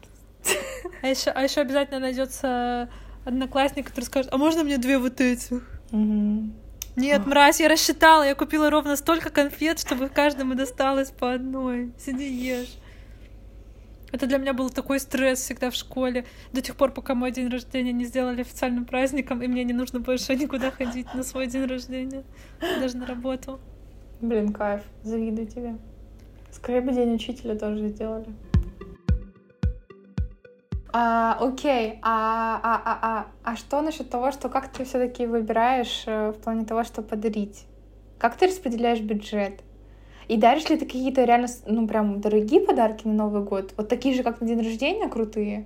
А 1.01 1.07
еще, 1.07 1.31
а 1.31 1.43
еще 1.43 1.61
обязательно 1.61 1.99
найдется 1.99 2.89
одноклассник, 3.25 3.87
который 3.87 4.05
скажет, 4.05 4.33
а 4.33 4.37
можно 4.37 4.63
мне 4.63 4.77
две 4.77 4.97
вот 4.97 5.19
этих? 5.19 5.67
Угу. 5.91 6.49
Нет, 6.95 7.25
мразь, 7.25 7.59
я 7.59 7.69
рассчитала, 7.69 8.23
я 8.23 8.35
купила 8.35 8.69
ровно 8.69 8.95
столько 8.95 9.29
конфет, 9.29 9.79
чтобы 9.79 10.09
каждому 10.09 10.55
досталось 10.55 11.11
по 11.11 11.33
одной. 11.33 11.91
Сиди 11.97 12.25
ешь. 12.25 12.77
Это 14.11 14.27
для 14.27 14.37
меня 14.37 14.53
был 14.53 14.69
такой 14.69 14.99
стресс 14.99 15.39
всегда 15.39 15.69
в 15.69 15.75
школе, 15.75 16.25
до 16.53 16.61
тех 16.61 16.75
пор, 16.75 16.91
пока 16.91 17.15
мой 17.15 17.31
день 17.31 17.49
рождения 17.49 17.91
не 17.91 18.05
сделали 18.05 18.41
официальным 18.41 18.85
праздником, 18.85 19.41
и 19.41 19.47
мне 19.47 19.63
не 19.63 19.73
нужно 19.73 19.99
больше 19.99 20.35
никуда 20.35 20.71
ходить 20.71 21.13
на 21.13 21.23
свой 21.23 21.47
день 21.47 21.65
рождения, 21.65 22.23
даже 22.79 22.97
на 22.97 23.05
работу. 23.05 23.59
Блин, 24.21 24.51
кайф, 24.51 24.81
завидую 25.03 25.47
тебе. 25.47 25.77
Скорее 26.51 26.81
бы 26.81 26.91
день 26.91 27.13
учителя 27.13 27.55
тоже 27.55 27.87
сделали. 27.89 28.27
А, 30.91 31.37
окей, 31.39 31.99
а, 32.01 32.59
а, 32.63 32.81
а, 32.83 32.99
а, 33.01 33.27
а 33.43 33.55
что 33.55 33.81
насчет 33.81 34.09
того, 34.09 34.31
что 34.31 34.49
как 34.49 34.71
ты 34.71 34.85
все-таки 34.85 35.27
выбираешь 35.27 36.03
э, 36.07 36.31
в 36.31 36.41
плане 36.41 36.65
того, 36.65 36.83
что 36.83 37.03
подарить? 37.03 37.65
Как 38.17 38.35
ты 38.37 38.47
распределяешь 38.47 38.99
бюджет? 38.99 39.61
И 40.29 40.37
даришь 40.37 40.69
ли 40.69 40.77
ты 40.77 40.85
какие-то 40.85 41.23
реально, 41.23 41.47
ну, 41.65 41.87
прям 41.87 42.21
дорогие 42.21 42.61
подарки 42.61 43.07
на 43.07 43.13
Новый 43.13 43.41
год? 43.41 43.73
Вот 43.77 43.89
такие 43.89 44.13
же, 44.13 44.21
как 44.21 44.39
на 44.41 44.47
день 44.47 44.59
рождения, 44.59 45.09
крутые? 45.09 45.65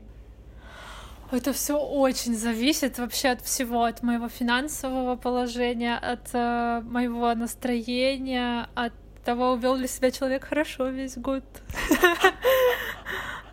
Это 1.32 1.52
все 1.52 1.78
очень 1.78 2.34
зависит 2.34 2.98
вообще 2.98 3.30
от 3.30 3.42
всего, 3.42 3.84
от 3.84 4.04
моего 4.04 4.30
финансового 4.30 5.18
положения, 5.18 5.98
от 5.98 6.30
э, 6.32 6.82
моего 6.86 7.34
настроения, 7.34 8.70
от 8.74 8.94
того, 9.26 9.52
увел 9.52 9.76
ли 9.76 9.88
себя 9.88 10.12
человек 10.12 10.46
хорошо 10.46 10.88
весь 10.88 11.18
год. 11.18 11.44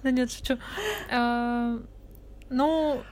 Да 0.03 0.11
нет, 0.11 0.33
шучу. 0.33 0.57
Э, 1.11 1.79
ну, 2.49 3.03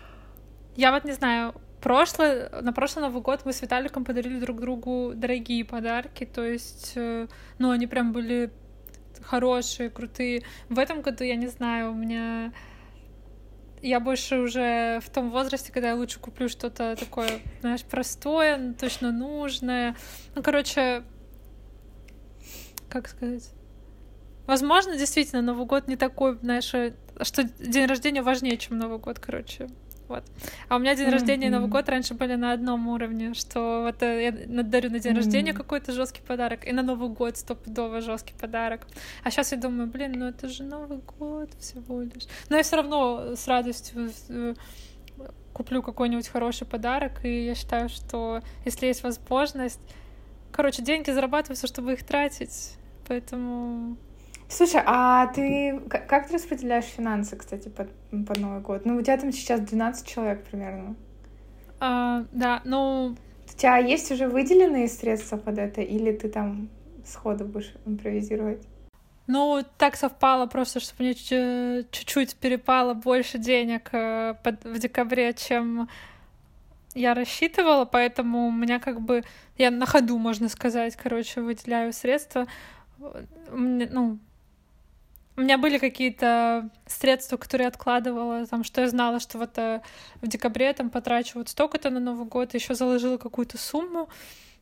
я 0.76 0.92
вот 0.92 1.04
не 1.04 1.12
знаю, 1.12 1.52
прошлый, 1.80 2.48
на 2.62 2.72
прошлый 2.72 3.06
Новый 3.06 3.22
год 3.22 3.42
мы 3.44 3.52
с 3.52 3.62
Виталиком 3.62 4.04
подарили 4.04 4.38
друг 4.38 4.60
другу 4.60 5.12
дорогие 5.14 5.64
подарки, 5.64 6.24
то 6.24 6.44
есть, 6.44 6.92
э, 6.96 7.26
ну, 7.58 7.70
они 7.70 7.86
прям 7.86 8.12
были 8.12 8.52
хорошие, 9.22 9.90
крутые. 9.90 10.42
В 10.68 10.78
этом 10.78 11.02
году, 11.02 11.24
я 11.24 11.36
не 11.36 11.48
знаю, 11.48 11.92
у 11.92 11.94
меня... 11.94 12.52
Я 13.80 14.00
больше 14.00 14.38
уже 14.38 14.98
в 15.00 15.08
том 15.10 15.30
возрасте, 15.30 15.72
когда 15.72 15.90
я 15.90 15.94
лучше 15.94 16.18
куплю 16.18 16.48
что-то 16.48 16.96
такое, 16.96 17.28
знаешь, 17.60 17.84
простое, 17.84 18.56
но 18.56 18.74
точно 18.74 19.12
нужное. 19.12 19.94
Ну, 20.34 20.42
короче, 20.42 21.04
как 22.88 23.06
сказать? 23.06 23.50
Возможно, 24.46 24.96
действительно, 24.96 25.42
Новый 25.42 25.66
год 25.66 25.86
не 25.86 25.96
такой, 25.96 26.38
знаешь, 26.42 26.72
э, 26.74 26.94
что 27.22 27.44
день 27.44 27.86
рождения 27.86 28.22
важнее, 28.22 28.56
чем 28.56 28.78
Новый 28.78 28.98
год, 28.98 29.20
короче. 29.20 29.68
Вот. 30.08 30.24
А 30.68 30.76
у 30.76 30.78
меня 30.78 30.94
день 30.94 31.10
рождения 31.10 31.48
и 31.48 31.50
Новый 31.50 31.68
год 31.68 31.88
раньше 31.88 32.14
были 32.14 32.34
на 32.34 32.52
одном 32.52 32.88
уровне, 32.88 33.34
что 33.34 33.82
вот 33.82 34.02
э, 34.02 34.24
я 34.24 34.62
дарю 34.62 34.90
на 34.90 34.98
день 34.98 35.14
рождения 35.14 35.52
какой-то 35.52 35.92
жесткий 35.92 36.22
подарок, 36.22 36.66
и 36.66 36.72
на 36.72 36.82
Новый 36.82 37.10
год 37.10 37.36
стопудово 37.36 38.00
жесткий 38.00 38.34
подарок. 38.34 38.86
А 39.22 39.30
сейчас 39.30 39.52
я 39.52 39.58
думаю, 39.58 39.88
блин, 39.88 40.12
ну 40.12 40.26
это 40.26 40.48
же 40.48 40.64
Новый 40.64 40.98
год 41.18 41.52
всего 41.60 42.00
лишь. 42.00 42.24
Но 42.48 42.56
я 42.56 42.62
все 42.62 42.76
равно 42.76 43.34
с 43.36 43.46
радостью 43.46 44.10
э, 44.28 44.54
куплю 45.52 45.82
какой-нибудь 45.82 46.28
хороший 46.28 46.66
подарок, 46.66 47.24
и 47.24 47.46
я 47.46 47.54
считаю, 47.54 47.88
что 47.88 48.40
если 48.64 48.86
есть 48.86 49.02
возможность, 49.02 49.80
короче, 50.52 50.82
деньги 50.82 51.10
зарабатываются, 51.10 51.66
чтобы 51.66 51.92
их 51.92 52.04
тратить, 52.04 52.76
поэтому 53.06 53.96
Слушай, 54.48 54.82
а 54.86 55.26
ты 55.26 55.78
как 55.88 56.28
ты 56.28 56.34
распределяешь 56.34 56.86
финансы, 56.86 57.36
кстати, 57.36 57.68
под, 57.68 57.90
под 58.26 58.38
Новый 58.38 58.60
год? 58.60 58.86
Ну, 58.86 58.96
у 58.96 59.02
тебя 59.02 59.18
там 59.18 59.30
сейчас 59.30 59.60
12 59.60 60.06
человек 60.06 60.44
примерно. 60.44 60.96
А, 61.80 62.24
да, 62.32 62.62
ну... 62.64 63.14
У 63.46 63.56
тебя 63.56 63.76
есть 63.76 64.10
уже 64.10 64.26
выделенные 64.26 64.88
средства 64.88 65.36
под 65.36 65.58
это, 65.58 65.82
или 65.82 66.12
ты 66.12 66.28
там 66.28 66.68
сходу 67.04 67.44
будешь 67.44 67.74
импровизировать? 67.86 68.66
Ну, 69.26 69.62
так 69.76 69.96
совпало 69.96 70.46
просто, 70.46 70.80
что 70.80 70.94
мне 70.98 71.14
чуть-чуть 71.14 72.36
перепало 72.36 72.94
больше 72.94 73.36
денег 73.36 73.90
э, 73.92 74.34
в 74.64 74.78
декабре, 74.78 75.34
чем 75.34 75.88
я 76.94 77.12
рассчитывала, 77.12 77.84
поэтому 77.84 78.48
у 78.48 78.52
меня 78.52 78.78
как 78.78 79.02
бы... 79.02 79.22
Я 79.58 79.70
на 79.70 79.84
ходу, 79.84 80.16
можно 80.16 80.48
сказать, 80.48 80.96
короче, 80.96 81.42
выделяю 81.42 81.92
средства. 81.92 82.46
Ну, 83.50 84.18
у 85.38 85.40
меня 85.40 85.56
были 85.56 85.78
какие-то 85.78 86.68
средства, 86.86 87.36
которые 87.36 87.66
я 87.66 87.68
откладывала, 87.68 88.44
там, 88.46 88.64
что 88.64 88.80
я 88.80 88.88
знала, 88.88 89.20
что 89.20 89.38
вот 89.38 89.56
э, 89.56 89.80
в 90.20 90.26
декабре 90.26 90.72
там 90.72 90.90
потрачу 90.90 91.38
вот 91.38 91.48
столько-то 91.48 91.90
на 91.90 92.00
Новый 92.00 92.26
год, 92.26 92.54
еще 92.54 92.74
заложила 92.74 93.18
какую-то 93.18 93.56
сумму, 93.56 94.08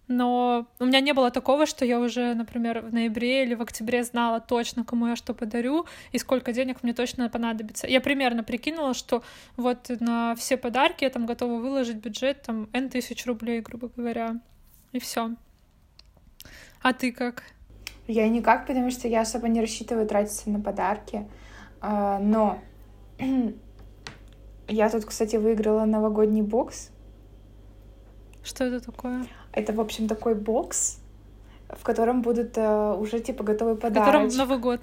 но 0.07 0.67
у 0.79 0.85
меня 0.85 1.01
не 1.01 1.15
было 1.15 1.31
такого, 1.31 1.65
что 1.65 1.87
я 1.87 1.99
уже, 1.99 2.35
например, 2.35 2.83
в 2.83 2.93
ноябре 2.93 3.45
или 3.45 3.55
в 3.55 3.63
октябре 3.63 4.05
знала 4.05 4.39
точно, 4.39 4.85
кому 4.85 5.07
я 5.07 5.17
что 5.17 5.33
подарю 5.33 5.87
и 6.13 6.19
сколько 6.19 6.53
денег 6.53 6.83
мне 6.83 6.93
точно 6.93 7.31
понадобится. 7.31 7.87
Я 7.87 8.03
примерно 8.03 8.45
прикинула, 8.45 8.93
что 8.93 9.25
вот 9.57 9.89
на 10.01 10.35
все 10.35 10.59
подарки 10.59 11.05
я 11.05 11.11
там 11.11 11.25
готова 11.25 11.59
выложить 11.59 11.97
бюджет 11.97 12.43
там 12.43 12.69
N 12.75 12.91
тысяч 12.91 13.25
рублей, 13.25 13.63
грубо 13.63 13.91
говоря, 13.97 14.41
и 14.93 14.99
все. 14.99 15.31
А 16.83 16.93
ты 16.93 17.13
как? 17.13 17.56
Я 18.07 18.29
никак, 18.29 18.67
потому 18.67 18.91
что 18.91 19.09
я 19.09 19.23
особо 19.23 19.49
не 19.49 19.61
рассчитываю 19.61 20.07
тратиться 20.07 20.49
на 20.51 20.61
подарки. 20.61 21.27
А, 21.81 22.19
но 22.19 22.59
я 24.69 24.91
тут, 24.91 25.05
кстати, 25.05 25.37
выиграла 25.37 25.85
новогодний 25.85 26.43
бокс. 26.43 26.91
Что 28.43 28.65
это 28.65 28.85
такое? 28.85 29.27
Это, 29.53 29.73
в 29.73 29.81
общем, 29.81 30.07
такой 30.07 30.37
бокс, 30.37 31.01
в 31.69 31.83
котором 31.83 32.23
будут 32.23 32.57
uh, 32.57 32.97
уже 32.97 33.19
типа 33.19 33.43
готовые 33.43 33.77
подарки. 33.77 34.03
В 34.03 34.07
котором 34.07 34.29
Новый 34.37 34.59
год. 34.59 34.81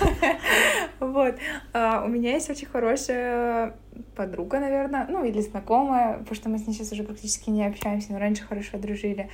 Вот. 1.00 1.34
Uh, 1.72 2.04
у 2.04 2.08
меня 2.08 2.32
есть 2.32 2.48
очень 2.50 2.66
хорошая 2.66 3.76
подруга, 4.14 4.60
наверное, 4.60 5.06
ну 5.08 5.24
или 5.24 5.40
знакомая, 5.40 6.18
потому 6.18 6.34
что 6.34 6.48
мы 6.48 6.58
с 6.58 6.66
ней 6.66 6.74
сейчас 6.74 6.92
уже 6.92 7.02
практически 7.02 7.50
не 7.50 7.66
общаемся, 7.66 8.12
но 8.12 8.18
раньше 8.18 8.44
хорошо 8.44 8.78
дружили. 8.78 9.28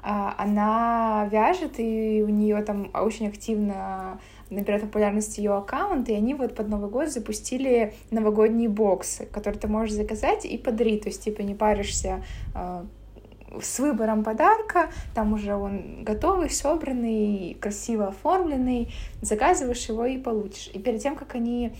А, 0.00 0.34
она 0.38 1.28
вяжет, 1.30 1.78
и 1.78 2.22
у 2.24 2.28
нее 2.28 2.62
там 2.62 2.90
очень 2.94 3.28
активно 3.28 4.20
набирает 4.50 4.82
популярность 4.82 5.38
ее 5.38 5.54
аккаунт, 5.56 6.08
и 6.08 6.14
они 6.14 6.34
вот 6.34 6.54
под 6.54 6.68
Новый 6.68 6.88
год 6.88 7.08
запустили 7.08 7.94
новогодние 8.10 8.68
боксы, 8.68 9.26
которые 9.26 9.60
ты 9.60 9.68
можешь 9.68 9.94
заказать 9.94 10.44
и 10.46 10.56
подарить, 10.56 11.02
то 11.02 11.08
есть 11.08 11.22
типа 11.22 11.42
не 11.42 11.54
паришься 11.54 12.24
а, 12.54 12.86
с 13.60 13.78
выбором 13.78 14.24
подарка, 14.24 14.90
там 15.14 15.32
уже 15.32 15.54
он 15.54 16.04
готовый, 16.04 16.50
собранный, 16.50 17.56
красиво 17.60 18.08
оформленный, 18.08 18.88
заказываешь 19.22 19.88
его 19.88 20.06
и 20.06 20.18
получишь. 20.18 20.70
И 20.72 20.78
перед 20.78 21.02
тем, 21.02 21.16
как 21.16 21.34
они 21.34 21.72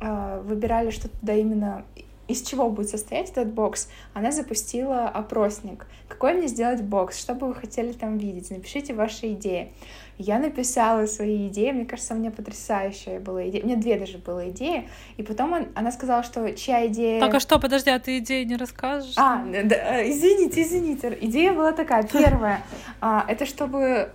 э, 0.00 0.42
выбирали, 0.44 0.90
что 0.90 1.08
туда 1.08 1.34
именно 1.34 1.84
из 2.28 2.42
чего 2.42 2.70
будет 2.70 2.90
состоять 2.90 3.30
этот 3.30 3.48
бокс, 3.52 3.88
она 4.12 4.30
запустила 4.30 5.08
опросник. 5.08 5.86
Какой 6.08 6.34
мне 6.34 6.46
сделать 6.46 6.82
бокс? 6.82 7.18
Что 7.18 7.34
бы 7.34 7.48
вы 7.48 7.54
хотели 7.54 7.92
там 7.92 8.18
видеть? 8.18 8.50
Напишите 8.50 8.92
ваши 8.92 9.32
идеи. 9.32 9.72
Я 10.18 10.38
написала 10.38 11.06
свои 11.06 11.48
идеи, 11.48 11.70
мне 11.70 11.86
кажется, 11.86 12.14
у 12.14 12.18
меня 12.18 12.30
потрясающая 12.30 13.20
была 13.20 13.48
идея. 13.48 13.62
У 13.62 13.66
меня 13.66 13.76
две 13.76 13.98
даже 13.98 14.18
была 14.18 14.50
идеи. 14.50 14.88
И 15.16 15.22
потом 15.22 15.52
он, 15.52 15.68
она 15.74 15.90
сказала, 15.90 16.22
что 16.22 16.50
чья 16.52 16.86
идея... 16.88 17.20
Так, 17.20 17.34
а 17.34 17.40
что, 17.40 17.58
подожди, 17.58 17.90
а 17.90 17.98
ты 17.98 18.18
идеи 18.18 18.44
не 18.44 18.56
расскажешь? 18.56 19.14
А, 19.16 19.44
да, 19.44 20.00
э, 20.00 20.10
извините, 20.10 20.62
извините. 20.62 21.16
Идея 21.20 21.52
была 21.52 21.72
такая. 21.72 22.02
Первая, 22.12 22.62
это 23.00 23.46
чтобы... 23.46 24.10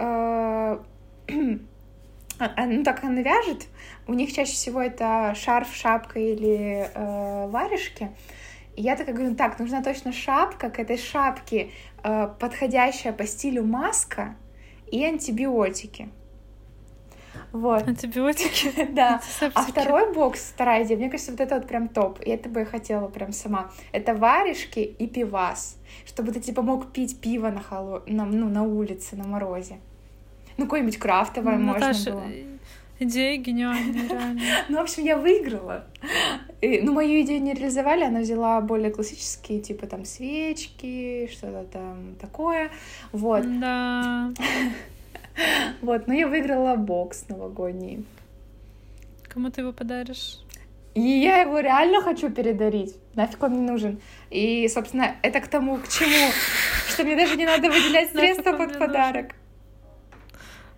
Э, 2.43 2.49
а, 2.55 2.65
ну, 2.65 2.83
так 2.83 3.03
она 3.03 3.21
вяжет, 3.21 3.67
у 4.07 4.13
них 4.13 4.33
чаще 4.33 4.53
всего 4.53 4.81
это 4.81 5.33
шарф, 5.35 5.73
шапка 5.73 6.19
или 6.19 6.89
э, 6.93 7.47
варежки. 7.47 8.11
И 8.75 8.81
я 8.81 8.95
такая 8.95 9.15
говорю, 9.15 9.35
так, 9.35 9.59
нужна 9.59 9.83
точно 9.83 10.11
шапка, 10.11 10.69
к 10.69 10.79
этой 10.79 10.97
шапке 10.97 11.69
э, 12.03 12.29
подходящая 12.39 13.13
по 13.13 13.25
стилю 13.25 13.63
маска, 13.63 14.35
и 14.91 15.03
антибиотики. 15.05 16.09
Вот. 17.51 17.87
Антибиотики? 17.87 18.87
Да. 18.93 19.21
А 19.53 19.63
второй 19.63 20.13
бокс, 20.13 20.51
вторая 20.53 20.83
идея, 20.83 20.97
мне 20.97 21.09
кажется, 21.09 21.31
вот 21.31 21.39
это 21.39 21.55
вот 21.55 21.67
прям 21.67 21.87
топ. 21.87 22.19
И 22.21 22.29
это 22.29 22.49
бы 22.49 22.61
я 22.61 22.65
хотела 22.65 23.07
прям 23.07 23.31
сама. 23.31 23.71
Это 23.91 24.13
варежки 24.15 24.79
и 24.79 25.07
пивас. 25.07 25.77
Чтобы 26.05 26.31
ты 26.31 26.39
типа 26.39 26.61
мог 26.61 26.91
пить 26.91 27.19
пиво 27.21 27.49
на, 27.49 27.61
холо... 27.61 28.03
на, 28.05 28.25
ну, 28.25 28.49
на 28.49 28.63
улице, 28.63 29.15
на 29.15 29.23
морозе. 29.23 29.77
Ну, 30.57 30.65
какое-нибудь 30.65 30.97
крафтовое 30.97 31.57
ну, 31.57 31.65
можно 31.65 31.87
Наташа, 31.87 32.11
было. 32.11 32.23
Идея 32.99 33.37
гениальная, 33.37 34.07
реально. 34.07 34.41
Ну, 34.69 34.77
в 34.77 34.81
общем, 34.81 35.03
я 35.03 35.17
выиграла. 35.17 35.85
И, 36.61 36.81
ну, 36.81 36.93
мою 36.93 37.21
идею 37.21 37.41
не 37.41 37.53
реализовали, 37.53 38.03
она 38.03 38.21
взяла 38.21 38.61
более 38.61 38.91
классические, 38.91 39.59
типа 39.59 39.87
там 39.87 40.05
свечки, 40.05 41.29
что-то 41.31 41.65
там 41.71 42.15
такое. 42.19 42.69
Вот. 43.11 43.59
Да. 43.59 44.31
Вот, 45.81 46.05
но 46.05 46.13
я 46.13 46.27
выиграла 46.27 46.75
бокс 46.75 47.27
новогодний. 47.27 48.05
Кому 49.27 49.49
ты 49.49 49.61
его 49.61 49.73
подаришь? 49.73 50.37
И 50.93 51.01
я 51.01 51.41
его 51.41 51.59
реально 51.59 52.01
хочу 52.01 52.29
передарить. 52.29 52.95
Нафиг 53.15 53.41
он 53.41 53.53
не 53.53 53.61
нужен. 53.61 53.99
И, 54.29 54.67
собственно, 54.67 55.15
это 55.23 55.39
к 55.39 55.47
тому, 55.47 55.77
к 55.77 55.87
чему, 55.87 56.31
что 56.87 57.03
мне 57.03 57.15
даже 57.15 57.35
не 57.35 57.45
надо 57.45 57.67
выделять 57.69 58.11
средства 58.13 58.51
под 58.55 58.77
подарок. 58.77 59.33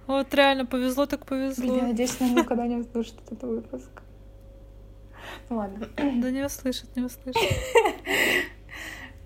Вот 0.08 0.34
реально 0.34 0.66
повезло, 0.66 1.06
так 1.06 1.26
повезло. 1.26 1.76
Я 1.76 1.84
надеюсь, 1.84 2.16
она 2.20 2.42
никогда 2.42 2.68
не 2.68 2.78
услышит 2.78 3.16
этот 3.26 3.44
выпуск. 3.44 3.90
Ну 5.50 5.58
ладно. 5.58 5.88
Да 5.98 6.32
не 6.32 6.44
услышит, 6.44 6.96
не 6.96 7.04
услышит. 7.04 7.42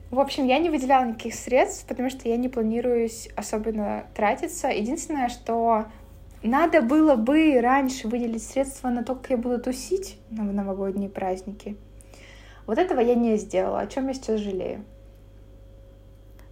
В 0.09 0.19
общем, 0.19 0.47
я 0.47 0.57
не 0.57 0.69
выделяла 0.69 1.05
никаких 1.05 1.35
средств, 1.35 1.85
потому 1.87 2.09
что 2.09 2.27
я 2.27 2.37
не 2.37 2.49
планируюсь 2.49 3.29
особенно 3.35 4.07
тратиться. 4.15 4.67
Единственное, 4.69 5.29
что 5.29 5.85
надо 6.41 6.81
было 6.81 7.15
бы 7.15 7.59
раньше 7.61 8.07
выделить 8.07 8.43
средства 8.43 8.89
на 8.89 9.03
то, 9.03 9.13
как 9.15 9.29
я 9.29 9.37
буду 9.37 9.59
тусить 9.61 10.17
на 10.31 10.43
новогодние 10.43 11.09
праздники. 11.09 11.77
Вот 12.65 12.77
этого 12.77 13.01
я 13.01 13.13
не 13.13 13.37
сделала, 13.37 13.81
о 13.81 13.87
чем 13.87 14.07
я 14.07 14.13
сейчас 14.13 14.39
жалею. 14.39 14.83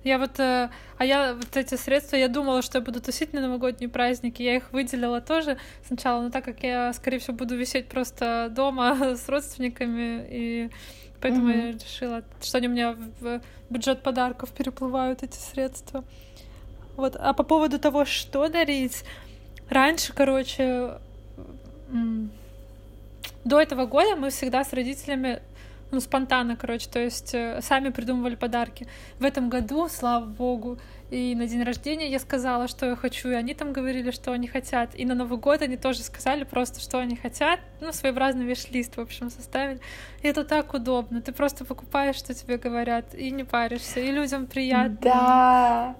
Я 0.03 0.19
вот, 0.19 0.39
э, 0.39 0.69
а 0.97 1.05
я 1.05 1.33
вот 1.33 1.57
эти 1.57 1.75
средства, 1.75 2.15
я 2.15 2.27
думала, 2.27 2.61
что 2.61 2.77
я 2.77 2.83
буду 2.83 3.01
тусить 3.01 3.33
на 3.33 3.41
новогодние 3.41 3.89
праздники, 3.89 4.41
я 4.41 4.55
их 4.55 4.71
выделила 4.71 5.21
тоже 5.21 5.57
сначала, 5.85 6.21
но 6.21 6.29
так 6.29 6.45
как 6.45 6.63
я, 6.63 6.93
скорее 6.93 7.19
всего, 7.19 7.35
буду 7.35 7.55
висеть 7.55 7.87
просто 7.87 8.49
дома 8.49 8.95
с 9.15 9.27
родственниками, 9.27 10.25
и 10.29 10.69
поэтому 11.21 11.49
mm-hmm. 11.49 11.65
я 11.65 11.71
решила, 11.73 12.23
что 12.41 12.57
они 12.57 12.67
у 12.67 12.71
меня 12.71 12.95
в 13.19 13.41
бюджет 13.69 14.01
подарков 14.03 14.51
переплывают 14.51 15.23
эти 15.23 15.37
средства. 15.37 16.03
Вот, 16.95 17.15
а 17.15 17.33
по 17.33 17.43
поводу 17.43 17.77
того, 17.77 18.05
что 18.05 18.47
дарить, 18.47 19.03
раньше, 19.69 20.13
короче, 20.13 20.99
до 23.43 23.61
этого 23.61 23.85
года 23.85 24.15
мы 24.15 24.29
всегда 24.29 24.63
с 24.63 24.73
родителями 24.73 25.41
ну, 25.91 25.99
спонтанно, 25.99 26.55
короче, 26.55 26.89
то 26.89 26.99
есть 26.99 27.33
э, 27.33 27.61
сами 27.61 27.89
придумывали 27.89 28.35
подарки. 28.35 28.87
В 29.19 29.23
этом 29.23 29.49
году, 29.49 29.87
слава 29.87 30.25
богу, 30.25 30.77
и 31.09 31.35
на 31.35 31.47
день 31.47 31.63
рождения 31.63 32.09
я 32.09 32.19
сказала, 32.19 32.67
что 32.67 32.85
я 32.85 32.95
хочу, 32.95 33.29
и 33.29 33.33
они 33.33 33.53
там 33.53 33.71
говорили, 33.71 34.11
что 34.11 34.33
они 34.33 34.47
хотят. 34.47 34.91
И 34.95 35.05
на 35.05 35.15
Новый 35.15 35.39
год 35.39 35.61
они 35.61 35.77
тоже 35.77 36.03
сказали 36.03 36.43
просто, 36.43 36.81
что 36.81 36.99
они 36.99 37.15
хотят. 37.15 37.61
Ну, 37.79 37.93
своеобразный 37.93 38.45
виш-лист, 38.45 38.97
в 38.97 39.01
общем, 39.01 39.29
составили. 39.29 39.79
И 40.21 40.27
это 40.27 40.43
так 40.43 40.73
удобно. 40.73 41.21
Ты 41.21 41.31
просто 41.31 41.63
покупаешь, 41.63 42.17
что 42.17 42.33
тебе 42.33 42.57
говорят, 42.57 43.15
и 43.15 43.31
не 43.31 43.45
паришься, 43.45 44.01
и 44.01 44.11
людям 44.11 44.47
приятно. 44.47 44.97
Да. 45.01 45.95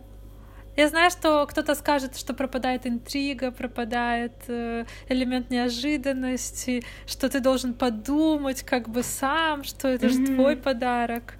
Я 0.78 0.90
знаю, 0.90 1.10
что 1.10 1.48
кто-то 1.48 1.74
скажет, 1.74 2.16
что 2.16 2.36
пропадает 2.36 2.86
интрига, 2.86 3.52
пропадает 3.52 4.34
э, 4.48 4.86
элемент 5.10 5.50
неожиданности, 5.50 6.84
что 7.08 7.30
ты 7.30 7.40
должен 7.40 7.74
подумать 7.74 8.62
как 8.62 8.88
бы 8.88 9.02
сам, 9.02 9.63
что 9.63 9.88
это 9.88 10.06
mm-hmm. 10.06 10.28
же 10.28 10.36
твой 10.36 10.56
подарок. 10.56 11.34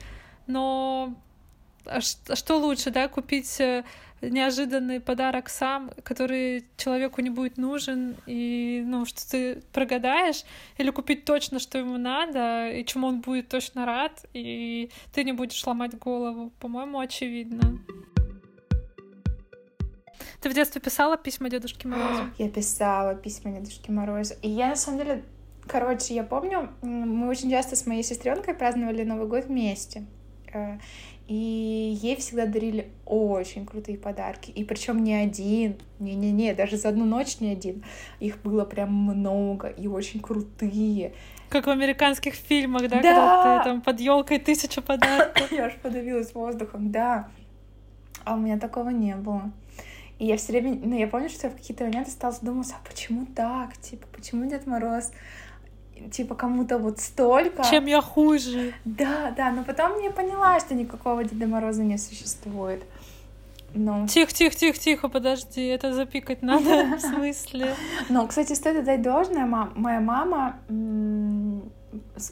Но 0.48 1.14
а, 1.86 2.00
а 2.30 2.36
что 2.36 2.58
лучше, 2.58 2.90
да, 2.90 3.08
купить 3.08 3.62
э, 3.62 3.84
неожиданный 4.22 5.00
подарок 5.00 5.50
сам, 5.50 5.92
который 6.04 6.66
человеку 6.76 7.22
не 7.22 7.30
будет 7.30 7.58
нужен, 7.58 8.16
и, 8.26 8.82
ну, 8.88 9.06
что 9.06 9.30
ты 9.30 9.62
прогадаешь, 9.72 10.46
или 10.80 10.90
купить 10.90 11.26
точно, 11.26 11.60
что 11.60 11.78
ему 11.78 11.98
надо, 11.98 12.72
и 12.72 12.84
чему 12.84 13.06
он 13.06 13.22
будет 13.22 13.50
точно 13.50 13.86
рад, 13.86 14.26
и 14.34 14.90
ты 15.14 15.24
не 15.24 15.34
будешь 15.34 15.64
ломать 15.68 15.96
голову. 16.00 16.52
По-моему, 16.60 17.00
очевидно. 17.00 17.80
Ты 20.40 20.50
в 20.50 20.54
детстве 20.54 20.80
писала 20.80 21.18
письма 21.18 21.50
Дедушке 21.50 21.88
Морозу? 21.88 22.24
Я 22.38 22.50
писала 22.50 23.16
письма 23.16 23.52
Дедушке 23.52 23.92
Морозу. 23.92 24.36
И 24.42 24.50
я, 24.50 24.68
на 24.70 24.76
самом 24.76 25.00
деле, 25.00 25.24
короче, 25.68 26.14
я 26.14 26.24
помню, 26.24 26.70
мы 26.82 27.28
очень 27.28 27.50
часто 27.50 27.76
с 27.76 27.86
моей 27.88 28.04
сестренкой 28.04 28.54
праздновали 28.54 29.04
Новый 29.04 29.28
год 29.28 29.46
вместе. 29.46 30.06
Э, 30.54 30.78
и 31.28 31.98
ей 32.02 32.16
всегда 32.16 32.46
дарили 32.46 32.90
очень 33.06 33.66
крутые 33.66 33.98
подарки. 33.98 34.52
И 34.52 34.64
причем 34.64 35.04
не 35.04 35.16
один, 35.16 35.76
не-не-не, 36.00 36.54
даже 36.54 36.78
за 36.78 36.90
одну 36.90 37.06
ночь 37.06 37.40
не 37.40 37.52
один. 37.52 37.84
Их 38.20 38.42
было 38.44 38.64
прям 38.64 38.94
много 38.94 39.68
и 39.68 39.88
очень 39.88 40.22
крутые. 40.22 41.14
Как 41.50 41.68
в 41.68 41.70
американских 41.70 42.36
фильмах, 42.36 42.84
да? 42.84 43.02
да! 43.02 43.02
Когда 43.02 43.58
ты 43.58 43.70
там 43.70 43.82
под 43.82 44.00
елкой 44.00 44.40
тысяча 44.40 44.82
подарков. 44.82 45.52
Я 45.52 45.66
аж 45.66 45.76
подавилась 45.82 46.34
воздухом, 46.34 46.92
да. 46.92 47.28
А 48.24 48.36
у 48.36 48.38
меня 48.38 48.58
такого 48.58 48.90
не 48.90 49.16
было. 49.16 49.52
И 50.20 50.26
я 50.26 50.38
все 50.38 50.52
время, 50.52 50.80
ну, 50.84 50.98
я 50.98 51.08
помню, 51.08 51.30
что 51.30 51.48
я 51.48 51.54
в 51.54 51.56
какие-то 51.56 51.84
моменты 51.86 52.12
стала 52.12 52.34
задумываться, 52.34 52.76
а 52.76 52.88
почему 52.88 53.28
так? 53.36 53.78
Типа, 53.78 54.08
почему 54.12 54.50
Дед 54.50 54.66
Мороз 54.66 55.12
типа 56.12 56.36
кому-то 56.36 56.78
вот 56.78 57.00
столько. 57.00 57.64
Чем 57.64 57.86
я 57.86 58.02
хуже. 58.02 58.74
Да, 58.86 59.34
да, 59.36 59.52
но 59.52 59.64
потом 59.64 60.00
я 60.02 60.12
поняла, 60.12 60.60
что 60.60 60.76
никакого 60.76 61.24
Деда 61.24 61.48
Мороза 61.48 61.84
не 61.84 61.98
существует. 61.98 62.84
Ну. 63.74 64.08
Тихо, 64.08 64.32
тихо, 64.32 64.56
тихо, 64.56 64.80
тихо, 64.80 65.10
подожди, 65.10 65.66
это 65.66 65.94
запикать 65.94 66.42
надо, 66.42 66.96
в 66.98 67.02
смысле? 67.02 67.76
Ну, 68.10 68.26
кстати, 68.28 68.54
стоит 68.54 68.78
отдать 68.78 69.02
должное, 69.02 69.46
моя 69.46 70.00
мама 70.00 70.60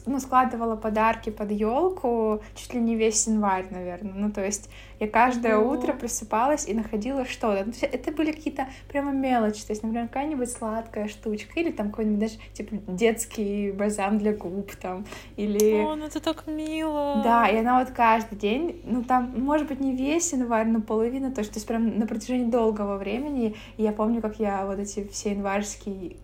ну, 0.06 0.20
складывала 0.20 0.76
подарки 0.76 1.30
под 1.30 1.50
елку 1.50 2.42
чуть 2.54 2.74
ли 2.74 2.80
не 2.80 2.96
весь 2.96 3.26
январь, 3.26 3.66
наверное. 3.70 4.14
Ну, 4.14 4.30
то 4.30 4.44
есть 4.44 4.68
я 4.98 5.08
каждое 5.08 5.56
О. 5.56 5.60
утро 5.60 5.92
просыпалась 5.92 6.66
и 6.66 6.74
находила 6.74 7.24
что-то. 7.24 7.64
Ну, 7.66 7.72
это 7.80 8.12
были 8.12 8.32
какие-то 8.32 8.66
прямо 8.88 9.12
мелочи. 9.12 9.64
То 9.64 9.72
есть, 9.72 9.82
например, 9.82 10.08
какая-нибудь 10.08 10.50
сладкая 10.50 11.08
штучка, 11.08 11.60
или 11.60 11.70
там 11.70 11.90
какой-нибудь 11.90 12.20
даже, 12.20 12.34
типа, 12.54 12.76
детский 12.88 13.72
бальзам 13.72 14.18
для 14.18 14.32
губ, 14.32 14.74
там, 14.76 15.04
или... 15.36 15.82
О, 15.82 15.96
ну 15.96 16.06
это 16.06 16.20
так 16.20 16.46
мило! 16.46 17.20
Да, 17.22 17.48
и 17.48 17.56
она 17.56 17.80
вот 17.80 17.90
каждый 17.90 18.36
день, 18.36 18.80
ну, 18.84 19.02
там, 19.02 19.32
может 19.36 19.68
быть, 19.68 19.80
не 19.80 19.94
весь 19.94 20.32
январь, 20.32 20.66
но 20.66 20.80
половина 20.80 21.30
то, 21.30 21.40
есть 21.40 21.66
прям 21.66 21.98
на 21.98 22.06
протяжении 22.06 22.50
долгого 22.50 22.96
времени. 22.96 23.54
И 23.76 23.82
я 23.82 23.92
помню, 23.92 24.22
как 24.22 24.38
я 24.38 24.64
вот 24.66 24.78
эти 24.78 25.06
все 25.08 25.32
январские 25.32 26.16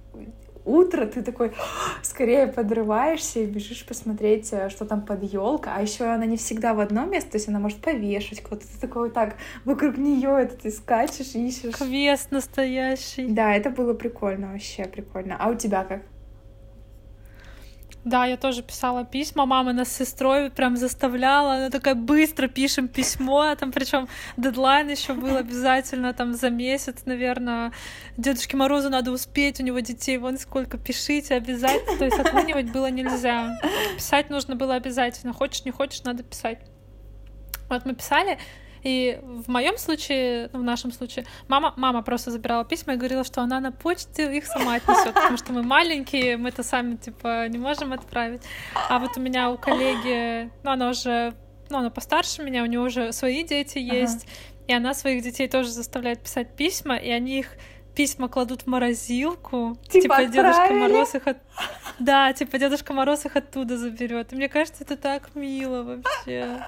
утро, 0.64 1.06
ты 1.06 1.22
такой 1.22 1.52
скорее 2.02 2.46
подрываешься 2.46 3.40
и 3.40 3.46
бежишь 3.46 3.84
посмотреть, 3.84 4.52
э, 4.52 4.68
что 4.68 4.84
там 4.84 5.02
под 5.02 5.22
елка. 5.22 5.74
А 5.76 5.82
еще 5.82 6.04
она 6.04 6.26
не 6.26 6.36
всегда 6.36 6.74
в 6.74 6.80
одном 6.80 7.10
месте, 7.10 7.30
то 7.30 7.36
есть 7.36 7.48
она 7.48 7.58
может 7.58 7.78
повешать 7.78 8.40
кого-то. 8.40 8.66
Ты 8.66 8.80
такой 8.80 9.04
вот 9.04 9.14
так 9.14 9.36
вокруг 9.64 9.96
нее 9.96 10.38
это 10.42 10.56
ты 10.56 10.70
скачешь, 10.70 11.34
ищешь. 11.34 11.74
Квест 11.76 12.30
настоящий. 12.30 13.26
Да, 13.28 13.54
это 13.54 13.70
было 13.70 13.94
прикольно, 13.94 14.52
вообще 14.52 14.84
прикольно. 14.84 15.36
А 15.38 15.48
у 15.48 15.54
тебя 15.54 15.84
как? 15.84 16.02
Да, 18.04 18.26
я 18.26 18.36
тоже 18.36 18.62
писала 18.62 19.04
письма. 19.04 19.46
Мама 19.46 19.72
нас 19.72 19.88
с 19.88 19.96
сестрой 19.96 20.50
прям 20.50 20.76
заставляла. 20.76 21.54
Она 21.54 21.70
такая 21.70 21.94
быстро 21.94 22.48
пишем 22.48 22.88
письмо. 22.88 23.54
Там 23.54 23.70
причем 23.70 24.08
дедлайн 24.36 24.88
еще 24.88 25.14
был 25.14 25.36
обязательно 25.36 26.12
там 26.12 26.34
за 26.34 26.50
месяц, 26.50 27.04
наверное. 27.06 27.72
Дедушке 28.16 28.56
Морозу 28.56 28.90
надо 28.90 29.12
успеть, 29.12 29.60
у 29.60 29.62
него 29.62 29.78
детей 29.80 30.18
вон 30.18 30.36
сколько, 30.38 30.78
пишите 30.78 31.34
обязательно. 31.34 31.96
То 31.96 32.04
есть 32.04 32.18
отлынивать 32.18 32.72
было 32.72 32.90
нельзя. 32.90 33.56
Писать 33.94 34.30
нужно 34.30 34.56
было 34.56 34.74
обязательно. 34.74 35.32
Хочешь, 35.32 35.64
не 35.64 35.70
хочешь, 35.70 36.02
надо 36.02 36.24
писать. 36.24 36.58
Вот 37.68 37.86
мы 37.86 37.94
писали, 37.94 38.38
и 38.82 39.20
в 39.22 39.48
моем 39.48 39.78
случае, 39.78 40.50
ну, 40.52 40.60
в 40.60 40.62
нашем 40.64 40.92
случае, 40.92 41.24
мама, 41.48 41.72
мама 41.76 42.02
просто 42.02 42.30
забирала 42.30 42.64
письма 42.64 42.94
и 42.94 42.96
говорила, 42.96 43.24
что 43.24 43.40
она 43.40 43.60
на 43.60 43.70
почте 43.70 44.36
их 44.36 44.46
сама 44.46 44.74
отнесет, 44.74 45.14
потому 45.14 45.36
что 45.36 45.52
мы 45.52 45.62
маленькие, 45.62 46.36
мы 46.36 46.48
это 46.48 46.62
сами, 46.62 46.96
типа, 46.96 47.48
не 47.48 47.58
можем 47.58 47.92
отправить. 47.92 48.42
А 48.88 48.98
вот 48.98 49.16
у 49.16 49.20
меня 49.20 49.50
у 49.50 49.58
коллеги, 49.58 50.50
ну, 50.64 50.70
она 50.72 50.90
уже, 50.90 51.34
ну, 51.70 51.78
она 51.78 51.90
постарше 51.90 52.42
меня, 52.42 52.62
у 52.62 52.66
нее 52.66 52.80
уже 52.80 53.12
свои 53.12 53.44
дети 53.44 53.78
есть, 53.78 54.24
ага. 54.24 54.32
и 54.68 54.72
она 54.72 54.94
своих 54.94 55.22
детей 55.22 55.48
тоже 55.48 55.70
заставляет 55.70 56.20
писать 56.20 56.56
письма, 56.56 56.96
и 56.96 57.10
они 57.10 57.38
их 57.38 57.56
письма 57.94 58.28
кладут 58.28 58.62
в 58.62 58.66
морозилку. 58.66 59.76
Типа, 59.88 60.02
типа 60.02 60.24
Дедушка 60.24 60.72
Мороз 60.72 61.14
их 61.14 61.26
от... 61.26 61.36
Да, 61.98 62.32
типа 62.32 62.58
Дедушка 62.58 62.92
Мороз 62.92 63.26
их 63.26 63.36
оттуда 63.36 63.76
заберет. 63.76 64.32
И 64.32 64.36
мне 64.36 64.48
кажется, 64.48 64.82
это 64.82 64.96
так 64.96 65.34
мило 65.34 65.82
вообще. 65.82 66.66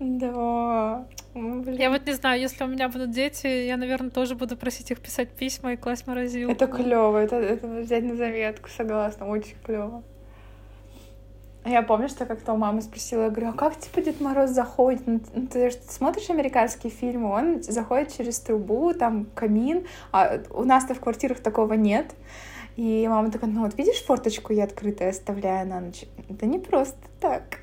Да. 0.00 1.06
Блин. 1.34 1.76
Я 1.76 1.90
вот 1.90 2.06
не 2.06 2.12
знаю, 2.12 2.40
если 2.40 2.64
у 2.64 2.66
меня 2.66 2.88
будут 2.88 3.10
дети, 3.10 3.46
я, 3.46 3.76
наверное, 3.76 4.10
тоже 4.10 4.34
буду 4.34 4.56
просить 4.56 4.90
их 4.90 5.00
писать 5.00 5.30
письма 5.30 5.72
и 5.72 5.76
класть 5.76 6.06
морозилку. 6.06 6.52
Это 6.52 6.66
клево, 6.66 7.18
это, 7.18 7.36
это 7.36 7.66
взять 7.66 8.04
на 8.04 8.16
заметку, 8.16 8.68
согласна, 8.68 9.26
очень 9.26 9.56
клево. 9.64 10.02
Я 11.64 11.82
помню, 11.82 12.08
что 12.08 12.24
как-то 12.24 12.54
у 12.54 12.56
мамы 12.56 12.80
спросила, 12.80 13.24
я 13.24 13.30
говорю, 13.30 13.50
а 13.50 13.52
как 13.52 13.78
типа 13.78 14.00
Дед 14.00 14.20
Мороз 14.20 14.50
заходит? 14.50 15.02
Ну, 15.06 15.20
ты, 15.50 15.70
ты 15.70 15.72
смотришь 15.86 16.30
американские 16.30 16.90
фильмы, 16.90 17.30
он 17.30 17.62
заходит 17.62 18.16
через 18.16 18.40
трубу, 18.40 18.94
там 18.94 19.26
камин, 19.34 19.86
а 20.12 20.40
у 20.50 20.64
нас-то 20.64 20.94
в 20.94 21.00
квартирах 21.00 21.40
такого 21.40 21.74
нет. 21.74 22.14
И 22.76 23.06
мама 23.08 23.30
такая, 23.30 23.50
ну 23.50 23.64
вот 23.64 23.76
видишь 23.76 24.02
форточку 24.04 24.52
я 24.52 24.64
открытая 24.64 25.10
оставляю 25.10 25.68
на 25.68 25.80
ночь? 25.80 26.04
Это 26.30 26.46
не 26.46 26.58
просто 26.58 26.96
так. 27.20 27.58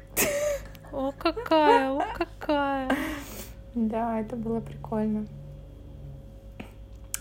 О, 0.96 1.12
какая, 1.12 1.92
о, 1.92 2.06
какая. 2.14 2.90
Да, 3.74 4.22
это 4.22 4.38
было 4.38 4.62
прикольно. 4.62 5.28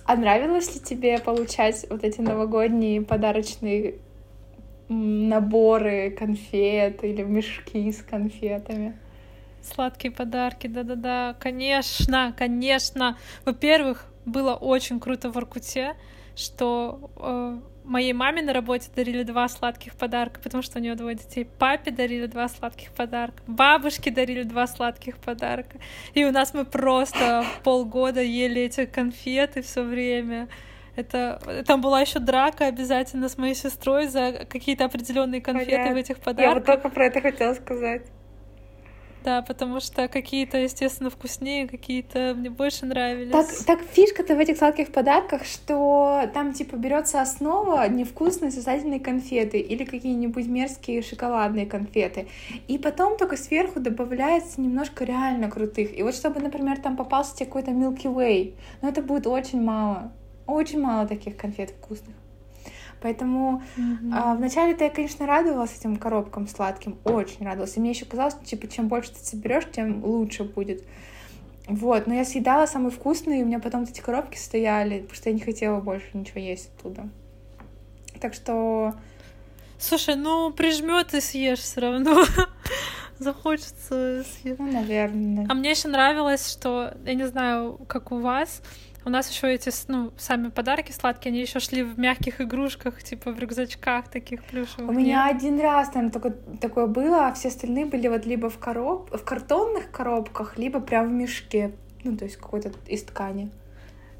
А 0.07 0.15
нравилось 0.15 0.73
ли 0.73 0.81
тебе 0.81 1.19
получать 1.19 1.85
вот 1.91 2.05
эти 2.05 2.21
новогодние 2.21 3.03
подарочные 3.03 3.97
наборы 4.89 6.11
конфет 6.17 7.03
или 7.03 7.25
мешки 7.25 7.91
с 7.91 8.01
конфетами? 8.03 8.97
Сладкие 9.61 10.13
подарки, 10.13 10.69
да-да-да, 10.69 11.35
конечно, 11.41 12.33
конечно. 12.39 13.19
Во-первых, 13.45 14.07
было 14.25 14.55
очень 14.55 15.01
круто 15.01 15.33
в 15.33 15.37
Аркуте, 15.37 15.97
что 16.37 17.11
э, 17.17 17.59
моей 17.85 18.13
маме 18.13 18.43
на 18.43 18.53
работе 18.53 18.89
дарили 18.95 19.23
два 19.23 19.49
сладких 19.49 19.95
подарка, 19.95 20.41
потому 20.41 20.63
что 20.63 20.79
у 20.79 20.83
нее 20.83 20.95
двое 20.95 21.17
детей. 21.17 21.47
Папе 21.59 21.91
дарили 21.91 22.27
два 22.27 22.49
сладких 22.49 22.91
подарка. 22.91 23.43
Бабушке 23.47 24.11
дарили 24.11 24.43
два 24.43 24.67
сладких 24.67 25.19
подарка. 25.19 25.79
И 26.15 26.25
у 26.25 26.33
нас 26.33 26.55
мы 26.55 26.65
просто 26.65 27.45
полгода 27.63 28.23
ели 28.23 28.63
эти 28.63 28.87
конфеты 28.87 29.63
все 29.63 29.83
время. 29.83 30.49
Это 30.97 31.65
там 31.67 31.81
была 31.81 32.01
еще 32.01 32.21
драка 32.21 32.67
обязательно 32.67 33.29
с 33.29 33.37
моей 33.37 33.55
сестрой 33.55 34.07
за 34.07 34.47
какие-то 34.49 34.85
определенные 34.85 35.41
конфеты 35.41 35.73
Понятно. 35.73 35.95
в 35.95 35.97
этих 35.97 36.19
подарках. 36.19 36.45
Я 36.45 36.55
вот 36.55 36.65
только 36.65 36.89
про 36.89 37.07
это 37.07 37.21
хотела 37.21 37.55
сказать. 37.55 38.03
Да, 39.25 39.41
потому 39.41 39.81
что 39.81 40.07
какие-то, 40.07 40.59
естественно, 40.59 41.09
вкуснее, 41.09 41.67
какие-то 41.67 42.35
мне 42.37 42.51
больше 42.51 42.85
нравились. 42.85 43.33
Так, 43.33 43.47
так 43.67 43.81
фишка-то 43.81 44.37
в 44.37 44.39
этих 44.39 44.59
сладких 44.59 44.93
подарках, 44.93 45.47
что 45.47 46.29
там 46.35 46.53
типа 46.53 46.77
берется 46.77 47.23
основа 47.23 47.89
невкусные 47.89 48.51
сосательные 48.51 49.01
конфеты 49.01 49.59
или 49.59 49.85
какие-нибудь 49.85 50.47
мерзкие 50.47 51.01
шоколадные 51.01 51.65
конфеты. 51.65 52.29
И 52.69 52.77
потом 52.77 53.17
только 53.17 53.39
сверху 53.39 53.81
добавляется 53.81 54.61
немножко 54.61 55.05
реально 55.05 55.51
крутых. 55.51 55.99
И 55.99 56.03
вот 56.03 56.15
чтобы, 56.15 56.41
например, 56.41 56.79
там 56.81 56.95
попался 56.95 57.35
тебе 57.35 57.47
какой-то 57.47 57.71
Milky 57.71 58.15
Way, 58.15 58.55
но 58.83 58.91
это 58.91 59.01
будет 59.01 59.27
очень 59.27 59.63
мало. 59.63 60.13
Очень 60.47 60.83
мало 60.83 61.09
таких 61.09 61.39
конфет 61.39 61.71
вкусных. 61.71 62.15
Поэтому 63.05 63.63
mm-hmm. 63.77 64.11
а, 64.15 64.35
вначале-то 64.35 64.85
я, 64.85 64.89
конечно, 64.89 65.27
радовалась 65.27 65.77
этим 65.79 65.97
коробкам 65.97 66.49
сладким, 66.49 66.97
очень 67.05 67.45
радовалась. 67.45 67.77
И 67.77 67.81
мне 67.81 67.91
еще 67.91 68.07
казалось, 68.07 68.33
что 68.33 68.47
типа, 68.47 68.67
чем 68.67 68.89
больше 68.89 69.13
ты 69.13 69.19
соберешь, 69.19 69.65
тем 69.71 70.03
лучше 70.03 70.45
будет. 70.45 70.83
Вот, 71.67 72.07
но 72.07 72.15
я 72.15 72.25
съедала 72.25 72.65
самые 72.65 72.91
вкусные, 72.91 73.41
и 73.41 73.43
у 73.43 73.47
меня 73.47 73.59
потом 73.59 73.83
эти 73.83 74.01
коробки 74.01 74.39
стояли, 74.39 75.01
потому 75.01 75.17
что 75.17 75.29
я 75.29 75.35
не 75.35 75.43
хотела 75.43 75.81
больше 75.81 76.07
ничего 76.15 76.41
есть 76.41 76.71
оттуда. 76.79 77.11
Так 78.23 78.33
что... 78.33 78.95
Слушай, 79.79 80.17
ну 80.17 80.51
прижмет 80.51 81.13
и 81.13 81.21
съешь 81.21 81.59
все 81.59 81.83
равно. 81.83 82.25
Захочется 83.19 84.25
съесть. 84.25 84.59
Ну, 84.59 84.73
наверное. 84.73 85.47
А 85.51 85.53
мне 85.53 85.73
еще 85.73 85.89
нравилось, 85.89 86.51
что, 86.51 86.95
я 87.05 87.13
не 87.13 87.27
знаю, 87.29 87.79
как 87.87 88.13
у 88.13 88.21
вас, 88.21 88.63
у 89.05 89.11
нас 89.11 89.31
еще 89.31 89.53
эти, 89.53 89.71
ну, 89.89 90.13
сами 90.17 90.49
подарки 90.49 90.93
сладкие, 90.93 91.31
они 91.31 91.41
еще 91.41 91.61
шли 91.61 91.83
в 91.83 91.99
мягких 91.99 92.41
игрушках, 92.41 93.03
типа 93.03 93.33
в 93.33 93.39
рюкзачках 93.39 94.09
таких 94.09 94.43
плюшевых. 94.45 94.89
У 94.89 94.93
меня 94.93 95.27
один 95.27 95.61
раз, 95.61 95.89
наверное, 95.89 96.13
только 96.13 96.31
такое 96.61 96.87
было, 96.87 97.29
а 97.29 97.33
все 97.35 97.49
остальные 97.49 97.87
были 97.87 98.09
вот 98.09 98.25
либо 98.25 98.49
в 98.49 98.59
короб, 98.59 99.11
в 99.15 99.25
картонных 99.25 99.91
коробках, 99.91 100.57
либо 100.57 100.81
прям 100.81 101.09
в 101.09 101.13
мешке, 101.13 101.73
ну, 102.03 102.17
то 102.17 102.25
есть 102.25 102.37
какой-то 102.37 102.73
из 102.87 103.03
ткани. 103.03 103.51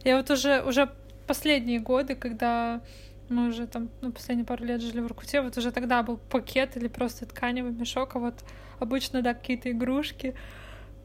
Я 0.05 0.19
вот 0.19 0.31
уже, 0.31 0.63
уже 0.63 0.91
последние 1.27 1.81
годы, 1.81 2.15
когда 2.15 2.83
мы 3.31 3.49
уже 3.49 3.67
там, 3.67 3.89
ну, 4.03 4.13
последние 4.13 4.45
пару 4.45 4.65
лет 4.65 4.83
жили 4.83 5.01
в 5.01 5.07
Иркуте, 5.07 5.41
вот 5.41 5.57
уже 5.57 5.73
тогда 5.73 6.03
был 6.03 6.19
пакет 6.19 6.77
или 6.77 6.89
просто 6.89 7.25
тканевый 7.25 7.73
мешок, 7.73 8.17
а 8.17 8.19
вот 8.19 8.35
обычно, 8.81 9.23
да, 9.23 9.33
какие-то 9.33 9.71
игрушки, 9.71 10.35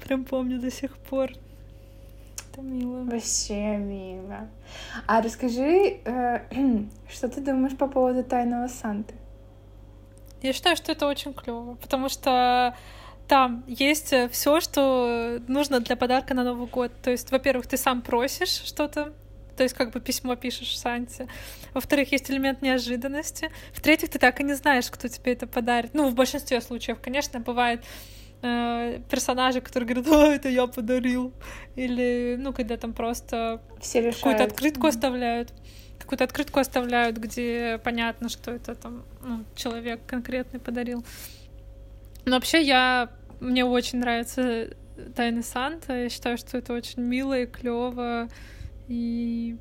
прям 0.04 0.26
помню 0.26 0.60
до 0.60 0.70
сих 0.70 0.98
пор 0.98 1.32
это 2.60 2.68
мило. 2.68 3.04
Вообще 3.04 3.78
мило. 3.78 4.50
А 5.08 5.22
расскажи, 5.22 6.00
э, 6.06 6.40
что 7.10 7.30
ты 7.30 7.42
думаешь 7.42 7.78
по 7.78 7.88
поводу 7.88 8.24
тайного 8.24 8.68
Санты? 8.68 9.14
Я 10.42 10.54
считаю, 10.54 10.76
что 10.78 10.92
это 10.92 11.08
очень 11.08 11.34
клево, 11.34 11.76
потому 11.76 12.08
что 12.10 12.76
там 13.28 13.64
есть 13.68 14.14
все, 14.32 14.62
что 14.62 15.40
нужно 15.48 15.82
для 15.82 15.96
подарка 15.96 16.34
на 16.34 16.44
Новый 16.44 16.68
год. 16.68 16.92
То 17.04 17.12
есть, 17.12 17.32
во-первых, 17.32 17.68
ты 17.68 17.78
сам 17.78 18.02
просишь 18.02 18.64
что-то, 18.66 19.14
то 19.58 19.64
есть 19.64 19.76
как 19.76 19.92
бы 19.92 20.00
письмо 20.00 20.36
пишешь 20.36 20.80
Санте. 20.80 21.28
Во-вторых, 21.74 22.14
есть 22.14 22.32
элемент 22.32 22.62
неожиданности. 22.62 23.52
В-третьих, 23.74 24.10
ты 24.10 24.20
так 24.20 24.40
и 24.40 24.44
не 24.44 24.54
знаешь, 24.54 24.90
кто 24.90 25.10
тебе 25.10 25.34
это 25.34 25.46
подарит. 25.46 25.94
Ну, 25.94 26.10
в 26.10 26.16
большинстве 26.16 26.62
случаев, 26.62 27.00
конечно, 27.02 27.42
бывает 27.42 27.84
э, 28.42 29.02
персонажи, 29.10 29.62
которые 29.62 29.88
говорят, 29.88 30.08
а, 30.14 30.34
это 30.36 30.50
я 30.50 30.68
подарил. 30.68 31.34
Или, 31.76 32.36
ну, 32.40 32.54
когда 32.54 32.78
там 32.78 32.94
просто 32.94 33.62
какую-то 33.78 34.44
открытку 34.44 34.88
mm-hmm. 34.88 34.90
оставляют. 34.90 35.54
Какую-то 36.00 36.24
открытку 36.24 36.60
оставляют, 36.60 37.18
где 37.18 37.80
понятно, 37.84 38.30
что 38.30 38.52
это 38.52 38.74
там 38.76 39.04
ну, 39.22 39.44
человек 39.56 40.02
конкретный 40.08 40.60
подарил. 40.60 41.06
Но 42.26 42.36
вообще 42.36 42.62
я 42.62 43.10
мне 43.40 43.64
очень 43.64 44.00
нравится 44.00 44.70
Тайны 45.16 45.44
Санта. 45.44 46.04
Я 46.04 46.10
считаю, 46.10 46.38
что 46.38 46.58
это 46.58 46.74
очень 46.74 47.02
мило 47.02 47.40
и 47.40 47.46
клево. 47.46 48.28
И 48.88 49.58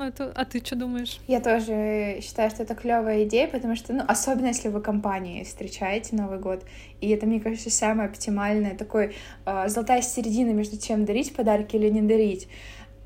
ну, 0.00 0.08
это... 0.08 0.32
А 0.34 0.44
ты 0.44 0.60
что 0.64 0.76
думаешь? 0.76 1.20
Я 1.26 1.40
тоже 1.40 2.20
считаю, 2.22 2.50
что 2.50 2.62
это 2.62 2.74
клевая 2.74 3.24
идея, 3.24 3.46
потому 3.46 3.76
что, 3.76 3.92
ну, 3.92 4.02
особенно 4.08 4.46
если 4.46 4.68
вы 4.68 4.80
компанией 4.80 5.44
встречаете 5.44 6.16
Новый 6.16 6.38
год, 6.38 6.64
и 7.00 7.08
это, 7.10 7.26
мне 7.26 7.40
кажется, 7.40 7.70
самое 7.70 8.08
оптимальное, 8.08 8.74
такой 8.74 9.14
э, 9.44 9.68
золотая 9.68 10.02
середина 10.02 10.50
между 10.50 10.76
тем, 10.76 11.04
дарить 11.04 11.34
подарки 11.34 11.76
или 11.76 11.88
не 11.88 12.02
дарить. 12.02 12.48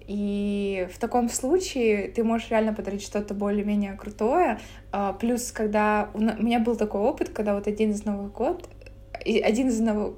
И 0.07 0.87
в 0.93 0.99
таком 0.99 1.29
случае 1.29 2.09
ты 2.09 2.23
можешь 2.23 2.51
реально 2.51 2.75
подарить 2.75 3.03
что-то 3.03 3.35
более-менее 3.35 3.95
крутое. 3.95 4.61
А, 4.93 5.15
плюс, 5.15 5.51
когда 5.51 6.11
у 6.13 6.21
меня 6.21 6.61
был 6.61 6.77
такой 6.77 7.01
опыт, 7.01 7.31
когда 7.31 7.55
вот 7.55 7.67
один 7.67 7.91
из 7.91 8.05
Новых 8.05 8.33
год, 8.33 8.69
один 9.25 9.69
из 9.69 9.81
новых 9.81 10.17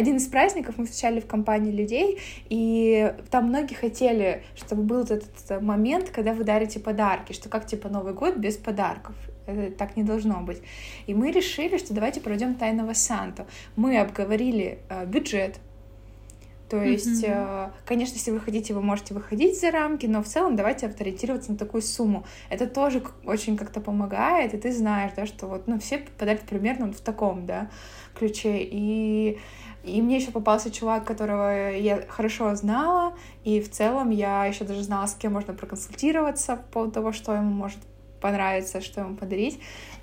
один 0.00 0.16
из 0.16 0.26
праздников 0.26 0.78
мы 0.78 0.86
встречали 0.86 1.20
в 1.20 1.26
компании 1.26 1.70
людей, 1.70 2.18
и 2.48 3.12
там 3.30 3.48
многие 3.48 3.74
хотели, 3.74 4.42
чтобы 4.56 4.82
был 4.82 5.02
этот 5.02 5.62
момент, 5.62 6.08
когда 6.10 6.32
вы 6.32 6.44
дарите 6.44 6.80
подарки, 6.80 7.32
что 7.32 7.50
как 7.50 7.66
типа 7.66 7.88
Новый 7.90 8.14
год 8.14 8.36
без 8.36 8.56
подарков. 8.56 9.14
Это 9.46 9.70
так 9.72 9.96
не 9.96 10.02
должно 10.02 10.40
быть. 10.40 10.62
И 11.06 11.12
мы 11.12 11.30
решили, 11.32 11.76
что 11.76 11.92
давайте 11.92 12.20
проведем 12.20 12.54
тайного 12.54 12.94
Санту. 12.94 13.46
Мы 13.76 13.98
обговорили 13.98 14.78
э, 14.88 15.04
бюджет, 15.06 15.58
то 16.70 16.80
есть, 16.80 17.24
mm-hmm. 17.24 17.72
конечно, 17.84 18.14
если 18.14 18.30
вы 18.30 18.38
хотите, 18.38 18.74
вы 18.74 18.80
можете 18.80 19.12
выходить 19.12 19.60
за 19.60 19.72
рамки, 19.72 20.06
но 20.06 20.22
в 20.22 20.26
целом 20.26 20.54
давайте 20.54 20.86
авторитироваться 20.86 21.50
на 21.50 21.58
такую 21.58 21.82
сумму. 21.82 22.24
Это 22.48 22.68
тоже 22.68 23.02
очень 23.24 23.56
как-то 23.56 23.80
помогает, 23.80 24.54
и 24.54 24.56
ты 24.56 24.70
знаешь, 24.70 25.10
да, 25.16 25.26
что 25.26 25.48
вот, 25.48 25.66
ну, 25.66 25.80
все 25.80 25.98
попадают 25.98 26.42
примерно 26.42 26.86
вот 26.86 26.94
в 26.94 27.00
таком, 27.00 27.44
да, 27.44 27.68
ключе. 28.14 28.58
И 28.60 29.40
и 29.84 30.02
мне 30.02 30.16
еще 30.16 30.30
попался 30.30 30.70
чувак, 30.70 31.04
которого 31.04 31.70
я 31.70 32.02
хорошо 32.08 32.54
знала, 32.54 33.14
и 33.44 33.60
в 33.60 33.70
целом 33.70 34.10
я 34.10 34.44
еще 34.44 34.64
даже 34.64 34.82
знала, 34.82 35.06
с 35.06 35.14
кем 35.14 35.32
можно 35.32 35.54
проконсультироваться 35.54 36.56
по 36.56 36.72
поводу 36.72 36.92
того, 36.92 37.12
что 37.12 37.34
ему 37.34 37.50
может 37.50 37.78
понравиться, 38.20 38.80
что 38.80 39.00
ему 39.00 39.16
подарить. 39.16 39.60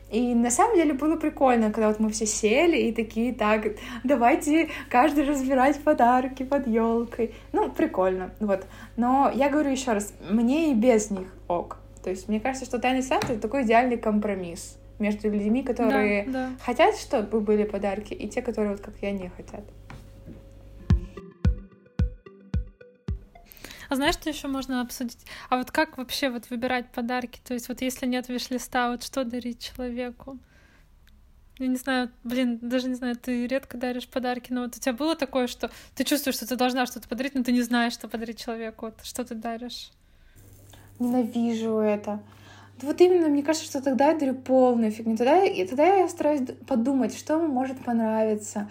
И 0.09 0.33
на 0.33 0.49
самом 0.49 0.77
деле 0.77 0.93
было 0.93 1.17
прикольно, 1.17 1.71
когда 1.71 1.89
вот 1.89 1.99
мы 1.99 2.09
все 2.09 2.25
сели 2.25 2.77
и 2.77 2.93
такие, 2.93 3.33
так, 3.33 3.73
давайте 4.03 4.69
каждый 4.89 5.25
разбирать 5.25 5.79
подарки 5.83 6.43
под 6.43 6.65
елкой. 6.65 7.35
Ну, 7.51 7.69
прикольно, 7.69 8.31
вот. 8.39 8.65
Но 8.95 9.29
я 9.35 9.49
говорю 9.49 9.71
еще 9.71 9.91
раз, 9.91 10.13
мне 10.29 10.71
и 10.71 10.75
без 10.75 11.11
них 11.11 11.27
ок. 11.47 11.77
То 12.03 12.09
есть 12.09 12.29
мне 12.29 12.39
кажется, 12.39 12.65
что 12.65 12.79
тайный 12.79 13.03
Санта— 13.03 13.27
это 13.33 13.41
такой 13.41 13.63
идеальный 13.63 13.97
компромисс 13.97 14.77
между 14.99 15.29
людьми, 15.29 15.63
которые 15.63 16.25
да, 16.25 16.31
да. 16.31 16.51
хотят, 16.63 16.95
чтобы 16.97 17.41
были 17.41 17.63
подарки, 17.63 18.13
и 18.13 18.27
те, 18.27 18.41
которые 18.41 18.71
вот 18.71 18.81
как 18.81 18.95
я 19.01 19.12
не 19.12 19.29
хотят. 19.29 19.63
А 23.89 23.95
знаешь, 23.95 24.15
что 24.15 24.29
еще 24.29 24.47
можно 24.47 24.81
обсудить? 24.81 25.25
А 25.49 25.57
вот 25.57 25.71
как 25.71 25.97
вообще 25.97 26.29
вот 26.29 26.49
выбирать 26.49 26.89
подарки? 26.91 27.39
То 27.43 27.53
есть 27.53 27.69
вот 27.69 27.81
если 27.81 28.05
нет 28.05 28.27
виш-листа, 28.27 28.91
вот 28.91 29.03
что 29.03 29.23
дарить 29.23 29.60
человеку? 29.62 30.38
Я 31.60 31.67
не 31.67 31.77
знаю, 31.77 32.12
блин, 32.23 32.60
даже 32.62 32.88
не 32.88 32.95
знаю, 32.95 33.15
ты 33.15 33.47
редко 33.47 33.77
даришь 33.77 34.07
подарки, 34.07 34.51
но 34.51 34.63
вот 34.63 34.75
у 34.75 34.79
тебя 34.79 34.93
было 34.93 35.15
такое, 35.15 35.47
что 35.47 35.71
ты 35.95 36.03
чувствуешь, 36.03 36.36
что 36.36 36.47
ты 36.47 36.55
должна 36.55 36.86
что-то 36.86 37.07
подарить, 37.07 37.33
но 37.33 37.43
ты 37.43 37.51
не 37.51 37.63
знаешь, 37.63 37.93
что 37.93 38.07
подарить 38.07 38.39
человеку. 38.39 38.88
Вот 38.88 39.03
что 39.03 39.23
ты 39.23 39.33
даришь? 39.33 39.91
Ненавижу 40.99 41.77
это. 41.77 42.21
Вот 42.81 43.01
именно, 43.01 43.27
мне 43.27 43.43
кажется, 43.43 43.67
что 43.67 43.81
тогда 43.81 44.11
я 44.11 44.17
дарю 44.17 44.35
полную 44.35 44.91
фигню. 44.91 45.17
Тогда, 45.17 45.43
и 45.43 45.65
тогда 45.65 45.95
я 45.95 46.07
стараюсь 46.07 46.41
подумать, 46.67 47.17
что 47.17 47.35
ему 47.35 47.47
может 47.47 47.77
понравиться, 47.83 48.69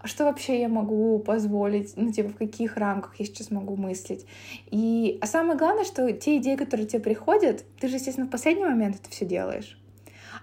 а 0.00 0.08
что 0.08 0.24
вообще 0.24 0.60
я 0.60 0.68
могу 0.68 1.18
позволить, 1.18 1.94
ну, 1.96 2.12
типа, 2.12 2.30
в 2.30 2.36
каких 2.36 2.76
рамках 2.76 3.14
я 3.18 3.24
сейчас 3.24 3.50
могу 3.50 3.76
мыслить. 3.76 4.26
И, 4.70 5.18
а 5.20 5.26
самое 5.26 5.58
главное, 5.58 5.84
что 5.84 6.12
те 6.12 6.36
идеи, 6.36 6.56
которые 6.56 6.86
тебе 6.86 7.00
приходят, 7.00 7.64
ты 7.80 7.88
же, 7.88 7.96
естественно, 7.96 8.26
в 8.26 8.30
последний 8.30 8.64
момент 8.64 8.96
это 8.96 9.10
все 9.10 9.24
делаешь. 9.24 9.78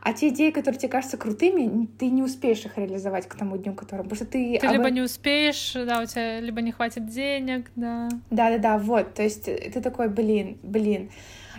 А 0.01 0.11
те 0.11 0.29
идеи, 0.29 0.51
которые 0.51 0.79
тебе 0.79 0.89
кажутся 0.89 1.15
крутыми, 1.15 1.87
ты 1.97 2.09
не 2.09 2.23
успеешь 2.23 2.65
их 2.65 2.77
реализовать 2.77 3.25
к 3.29 3.35
тому 3.35 3.55
дню, 3.55 3.73
которому. 3.73 4.09
Потому 4.09 4.17
что 4.17 4.25
ты. 4.25 4.59
Ты 4.59 4.67
об... 4.67 4.73
либо 4.73 4.89
не 4.89 5.01
успеешь, 5.01 5.73
да, 5.73 6.01
у 6.01 6.05
тебя 6.05 6.41
либо 6.41 6.59
не 6.61 6.73
хватит 6.73 7.07
денег, 7.07 7.71
да. 7.77 8.09
Да, 8.29 8.49
да, 8.49 8.57
да, 8.57 8.77
вот. 8.77 9.13
То 9.13 9.23
есть 9.23 9.45
ты 9.45 9.81
такой, 9.81 10.09
блин, 10.09 10.57
блин. 10.61 11.09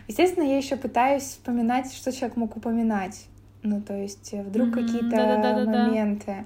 Естественно, 0.09 0.45
я 0.45 0.57
еще 0.57 0.77
пытаюсь 0.77 1.23
вспоминать, 1.23 1.93
что 1.93 2.13
человек 2.13 2.37
мог 2.37 2.57
упоминать. 2.57 3.27
Ну, 3.63 3.81
то 3.81 3.95
есть 3.95 4.35
э, 4.35 4.43
вдруг 4.43 4.69
mm-hmm. 4.69 4.87
какие-то 4.87 5.65
моменты. 5.67 6.45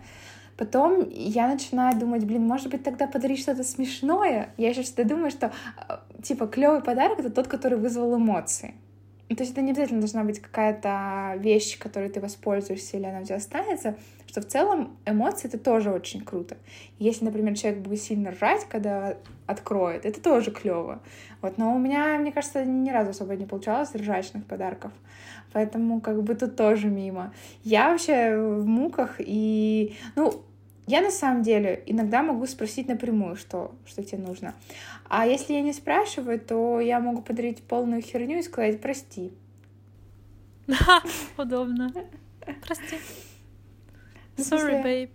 Потом 0.57 1.09
я 1.11 1.49
начинаю 1.49 1.99
думать, 1.99 2.25
блин, 2.25 2.47
может 2.47 2.69
быть, 2.69 2.83
тогда 2.83 3.07
подарить 3.07 3.41
что-то 3.41 3.65
смешное. 3.65 4.51
Я 4.57 4.71
еще 4.71 4.83
всегда 4.83 5.05
думаю, 5.05 5.31
что 5.31 5.53
э, 5.89 5.99
типа 6.23 6.47
клевый 6.47 6.81
подарок 6.81 7.19
это 7.21 7.31
тот, 7.31 7.49
который 7.49 7.79
вызвал 7.79 8.17
эмоции. 8.17 8.75
Ну, 9.29 9.37
то 9.37 9.43
есть 9.43 9.53
это 9.53 9.61
не 9.61 9.73
обязательно 9.73 10.01
должна 10.01 10.25
быть 10.25 10.41
какая-то 10.41 11.35
вещь, 11.39 11.79
которой 11.79 12.09
ты 12.09 12.21
воспользуешься 12.21 12.97
или 12.97 13.05
она 13.05 13.21
у 13.21 13.25
тебя 13.25 13.37
останется, 13.37 13.97
что 14.27 14.41
в 14.41 14.47
целом 14.47 14.97
эмоции— 15.05 15.49
это 15.49 15.59
тоже 15.59 15.91
очень 15.91 16.23
круто. 16.23 16.57
Если, 16.99 17.27
например, 17.27 17.55
человек 17.55 17.81
будет 17.81 18.01
сильно 18.01 18.31
ржать, 18.31 18.67
когда 18.69 19.17
откроет, 19.47 20.07
это 20.07 20.21
тоже 20.23 20.51
клево. 20.51 21.03
Вот, 21.43 21.59
но 21.59 21.75
у 21.75 21.79
меня, 21.79 22.19
мне 22.19 22.33
кажется, 22.33 22.65
ни 22.65 22.91
разу 22.91 23.11
особо 23.11 23.37
не 23.37 23.45
получалось 23.45 23.95
ржачных 23.95 24.47
подарков. 24.47 24.93
Поэтому 25.53 26.01
как 26.01 26.23
бы 26.23 26.35
тут 26.35 26.57
тоже 26.57 26.89
мимо. 26.89 27.33
Я 27.65 27.91
вообще 27.91 28.37
в 28.37 28.67
муках 28.67 29.17
и... 29.19 29.95
Ну, 30.15 30.43
я 30.89 31.03
на 31.03 31.11
самом 31.11 31.43
деле 31.43 31.83
иногда 31.87 32.23
могу 32.23 32.47
спросить 32.47 32.89
напрямую, 32.89 33.37
что, 33.37 33.75
что 33.87 34.03
тебе 34.03 34.19
нужно. 34.23 34.55
А 35.09 35.27
если 35.27 35.53
я 35.53 35.61
не 35.61 35.75
спрашиваю, 35.75 36.41
то 36.41 36.81
я 36.81 36.99
могу 36.99 37.21
подарить 37.21 37.63
полную 37.63 38.01
херню 38.01 38.39
и 38.39 38.43
сказать 38.43 38.81
«прости». 38.81 39.33
Удобно. 41.37 41.93
Прости. 42.67 42.99
Ну, 44.39 44.45
Sorry, 44.45 44.83
babe. 44.83 45.11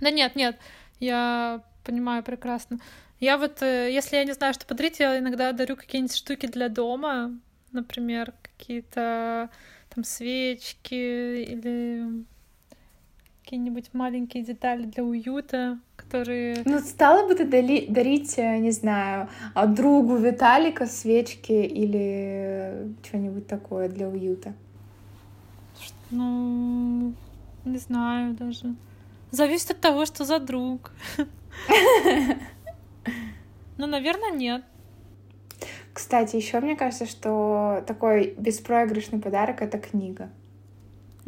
Да 0.00 0.10
нет, 0.10 0.36
нет, 0.36 0.58
я 1.00 1.64
понимаю 1.84 2.22
прекрасно. 2.22 2.78
Я 3.18 3.36
вот, 3.36 3.62
э, 3.62 3.90
если 3.92 4.16
я 4.16 4.24
не 4.24 4.32
знаю, 4.32 4.54
что 4.54 4.64
подарить, 4.64 5.00
я 5.00 5.18
иногда 5.18 5.50
дарю 5.50 5.74
какие-нибудь 5.74 6.16
штуки 6.16 6.46
для 6.46 6.68
дома, 6.68 7.36
например, 7.72 8.32
какие-то 8.42 9.50
там 9.88 10.04
свечки 10.04 11.42
или 11.42 12.24
какие-нибудь 13.48 13.94
маленькие 13.94 14.44
детали 14.44 14.82
для 14.82 15.02
уюта, 15.02 15.78
которые... 15.96 16.62
Ну, 16.66 16.80
стала 16.80 17.26
бы 17.26 17.34
ты 17.34 17.46
дали, 17.46 17.86
дарить, 17.88 18.34
э, 18.36 18.58
не 18.58 18.72
знаю, 18.72 19.30
а, 19.54 19.66
другу 19.66 20.16
Виталика 20.16 20.84
свечки 20.84 21.52
или 21.52 22.92
что-нибудь 23.02 23.46
такое 23.46 23.88
для 23.88 24.06
уюта? 24.06 24.52
Ну, 26.10 27.14
не 27.64 27.78
знаю 27.78 28.34
даже. 28.34 28.74
Зависит 29.30 29.70
от 29.70 29.80
того, 29.80 30.04
что 30.04 30.26
за 30.26 30.40
друг. 30.40 30.92
Ну, 33.78 33.86
наверное, 33.86 34.32
нет. 34.32 34.64
Кстати, 35.94 36.36
еще 36.36 36.60
мне 36.60 36.74
кажется, 36.74 37.06
что 37.06 37.84
такой 37.86 38.34
беспроигрышный 38.36 39.20
подарок 39.20 39.62
это 39.62 39.78
книга. 39.78 40.30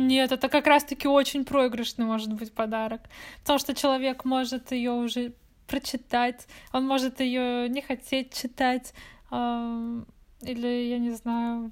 Нет, 0.01 0.33
это 0.33 0.49
как 0.49 0.67
раз-таки 0.67 1.07
очень 1.09 1.45
проигрышный 1.45 2.05
может 2.05 2.33
быть 2.33 2.53
подарок. 2.53 3.03
Потому 3.41 3.59
что 3.59 3.75
человек 3.75 4.25
может 4.25 4.73
ее 4.73 4.93
уже 4.93 5.33
прочитать, 5.67 6.47
он 6.73 6.87
может 6.87 7.21
ее 7.21 7.69
не 7.69 7.81
хотеть 7.81 8.35
читать, 8.35 8.93
э, 9.31 10.03
или, 10.43 10.89
я 10.89 10.99
не 10.99 11.11
знаю, 11.11 11.71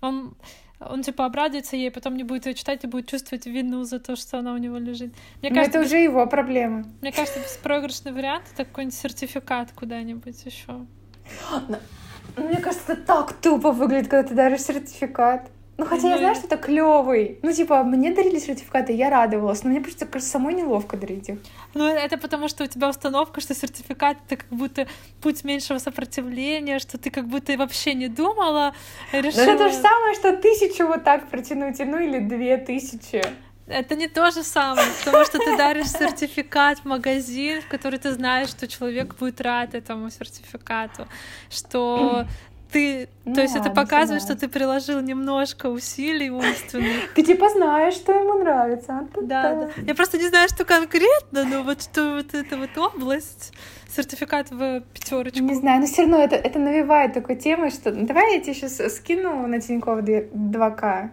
он, 0.00 0.36
он 0.80 1.02
типа 1.02 1.26
обрадуется 1.26 1.76
ей, 1.76 1.90
потом 1.90 2.16
не 2.16 2.24
будет 2.24 2.46
ее 2.46 2.54
читать 2.54 2.84
и 2.84 2.86
будет 2.86 3.08
чувствовать 3.08 3.46
вину 3.46 3.84
за 3.84 3.98
то, 3.98 4.16
что 4.16 4.38
она 4.38 4.54
у 4.54 4.56
него 4.56 4.78
лежит. 4.78 5.12
Мне 5.40 5.50
Но 5.50 5.56
кажется, 5.56 5.78
это 5.78 5.86
уже 5.86 5.98
его 5.98 6.26
проблема. 6.26 6.84
Мне 7.02 7.12
кажется, 7.12 7.40
беспроигрышный 7.40 8.12
вариант 8.12 8.44
это 8.54 8.64
какой-нибудь 8.64 8.96
сертификат 8.96 9.72
куда-нибудь 9.72 10.44
еще. 10.44 10.86
Мне 12.36 12.56
кажется, 12.56 12.94
это 12.94 13.02
так 13.02 13.32
тупо 13.34 13.70
выглядит, 13.70 14.08
когда 14.08 14.28
ты 14.28 14.34
даришь 14.34 14.62
сертификат. 14.62 15.50
Ну, 15.76 15.86
хотя 15.86 16.10
я 16.10 16.18
знаю, 16.18 16.34
что 16.36 16.46
это 16.46 16.56
клевый. 16.56 17.38
Ну, 17.42 17.52
типа, 17.52 17.82
мне 17.82 18.12
дарили 18.14 18.38
сертификаты, 18.38 18.92
я 18.92 19.10
радовалась, 19.10 19.64
но 19.64 19.70
мне 19.70 19.80
просто 19.80 20.06
кажется, 20.06 20.32
самой 20.32 20.54
неловко 20.54 20.96
дарить 20.96 21.28
их. 21.28 21.38
Ну, 21.74 21.84
это 21.84 22.16
потому, 22.16 22.48
что 22.48 22.62
у 22.64 22.66
тебя 22.66 22.88
установка, 22.88 23.40
что 23.40 23.54
сертификат— 23.54 24.18
это 24.26 24.36
как 24.36 24.48
будто 24.50 24.86
путь 25.20 25.42
меньшего 25.42 25.78
сопротивления, 25.78 26.78
что 26.78 26.96
ты 26.96 27.10
как 27.10 27.26
будто 27.26 27.56
вообще 27.56 27.94
не 27.94 28.08
думала, 28.08 28.72
решила... 29.12 29.46
Но 29.46 29.52
это 29.52 29.64
то 29.64 29.68
же 29.70 29.74
самое, 29.74 30.14
что 30.14 30.36
тысячу 30.36 30.86
вот 30.86 31.02
так 31.02 31.28
протянуть, 31.28 31.78
ну, 31.80 31.98
или 31.98 32.20
две 32.20 32.56
тысячи. 32.56 33.22
Это 33.66 33.96
не 33.96 34.08
то 34.08 34.30
же 34.30 34.42
самое, 34.42 34.86
потому 35.04 35.24
что 35.24 35.38
ты 35.38 35.56
даришь 35.56 35.88
сертификат 35.88 36.80
в 36.80 36.84
магазин, 36.84 37.62
в 37.62 37.68
который 37.68 37.98
ты 37.98 38.12
знаешь, 38.12 38.50
что 38.50 38.68
человек 38.68 39.16
будет 39.16 39.40
рад 39.40 39.74
этому 39.74 40.10
сертификату, 40.10 41.08
что 41.48 42.26
ты, 42.74 43.08
ну, 43.24 43.34
то 43.34 43.40
есть 43.40 43.54
ладно, 43.54 43.68
это 43.68 43.76
показывает, 43.76 44.20
что 44.20 44.34
ты 44.34 44.48
приложил 44.48 45.00
немножко 45.00 45.68
усилий 45.68 46.28
умственных. 46.28 47.14
Ты 47.14 47.22
типа 47.22 47.48
знаешь, 47.48 47.94
что 47.94 48.12
ему 48.12 48.34
нравится. 48.42 49.06
А 49.14 49.20
да, 49.22 49.54
да. 49.54 49.70
Я 49.86 49.94
просто 49.94 50.18
не 50.18 50.26
знаю, 50.26 50.48
что 50.48 50.64
конкретно, 50.64 51.44
но 51.44 51.62
вот 51.62 51.82
что 51.82 52.16
вот 52.16 52.34
эта 52.34 52.56
вот 52.56 52.76
область, 52.76 53.52
сертификат 53.88 54.50
в 54.50 54.80
пятерочку. 54.92 55.38
Не 55.38 55.54
знаю, 55.54 55.82
но 55.82 55.86
все 55.86 56.02
равно 56.02 56.18
это, 56.18 56.34
это 56.34 56.58
навевает 56.58 57.14
такой 57.14 57.36
темы, 57.36 57.70
что 57.70 57.92
ну, 57.92 58.06
давай 58.06 58.34
я 58.34 58.40
тебе 58.40 58.54
сейчас 58.54 58.96
скину 58.96 59.46
на 59.46 59.60
Тинькофф 59.60 60.00
2К 60.00 61.10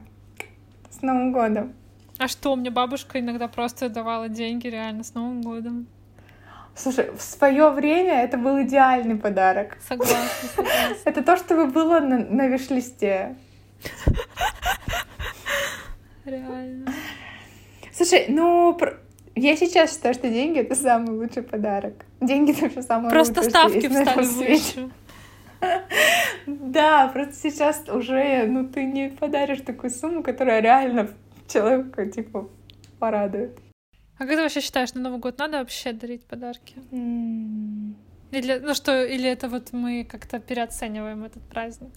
с 0.90 1.02
Новым 1.04 1.32
годом. 1.32 1.74
А 2.18 2.28
что, 2.28 2.56
мне 2.56 2.72
бабушка 2.72 3.20
иногда 3.20 3.48
просто 3.48 3.88
давала 3.90 4.30
деньги 4.30 4.66
реально 4.66 5.04
с 5.04 5.14
Новым 5.14 5.44
годом. 5.44 5.86
Слушай, 6.76 7.12
в 7.12 7.22
свое 7.22 7.70
время 7.70 8.24
это 8.24 8.38
был 8.38 8.62
идеальный 8.64 9.16
подарок. 9.16 9.78
Согласна, 9.88 10.18
согласна. 10.56 10.96
Это 11.06 11.22
то, 11.24 11.38
что 11.38 11.66
было 11.68 12.00
на, 12.00 12.20
на 12.20 12.48
виш-листе. 12.48 13.36
Реально. 16.26 16.92
Слушай, 17.94 18.26
ну, 18.30 18.78
Я 19.36 19.56
сейчас 19.56 19.94
считаю, 19.94 20.14
что 20.14 20.30
деньги— 20.30 20.60
это 20.62 20.76
самый 20.76 21.16
лучший 21.16 21.44
подарок. 21.44 22.06
Деньги— 22.20 22.52
это 22.54 22.62
вообще 22.64 22.82
самое 22.82 23.10
Просто 23.12 23.42
лучшее, 23.42 23.50
ставки 23.50 23.90
что 23.90 24.06
встали 24.06 24.26
выше. 24.26 24.90
Да, 26.48 27.08
просто 27.08 27.36
сейчас 27.36 27.84
уже, 27.88 28.46
ну, 28.48 28.68
ты 28.68 28.84
не 28.84 29.10
подаришь 29.10 29.62
такую 29.62 29.92
сумму, 29.92 30.24
которая 30.24 30.60
реально 30.60 31.10
человека, 31.48 32.06
типа, 32.08 32.50
порадует. 33.00 33.58
А 34.22 34.26
как 34.28 34.36
ты 34.36 34.42
вообще 34.44 34.62
считаешь, 34.62 34.94
на 34.94 35.02
Новый 35.02 35.18
год 35.18 35.40
надо 35.40 35.58
вообще 35.58 35.94
дарить 35.94 36.24
подарки? 36.26 36.76
М, 36.92 37.96
Или, 38.30 38.60
ну 38.60 38.76
что, 38.76 39.04
или 39.04 39.28
это 39.28 39.50
вот 39.50 39.74
мы 39.74 40.04
как-то 40.04 40.40
переоцениваем 40.40 41.24
этот 41.24 41.42
праздник? 41.50 41.90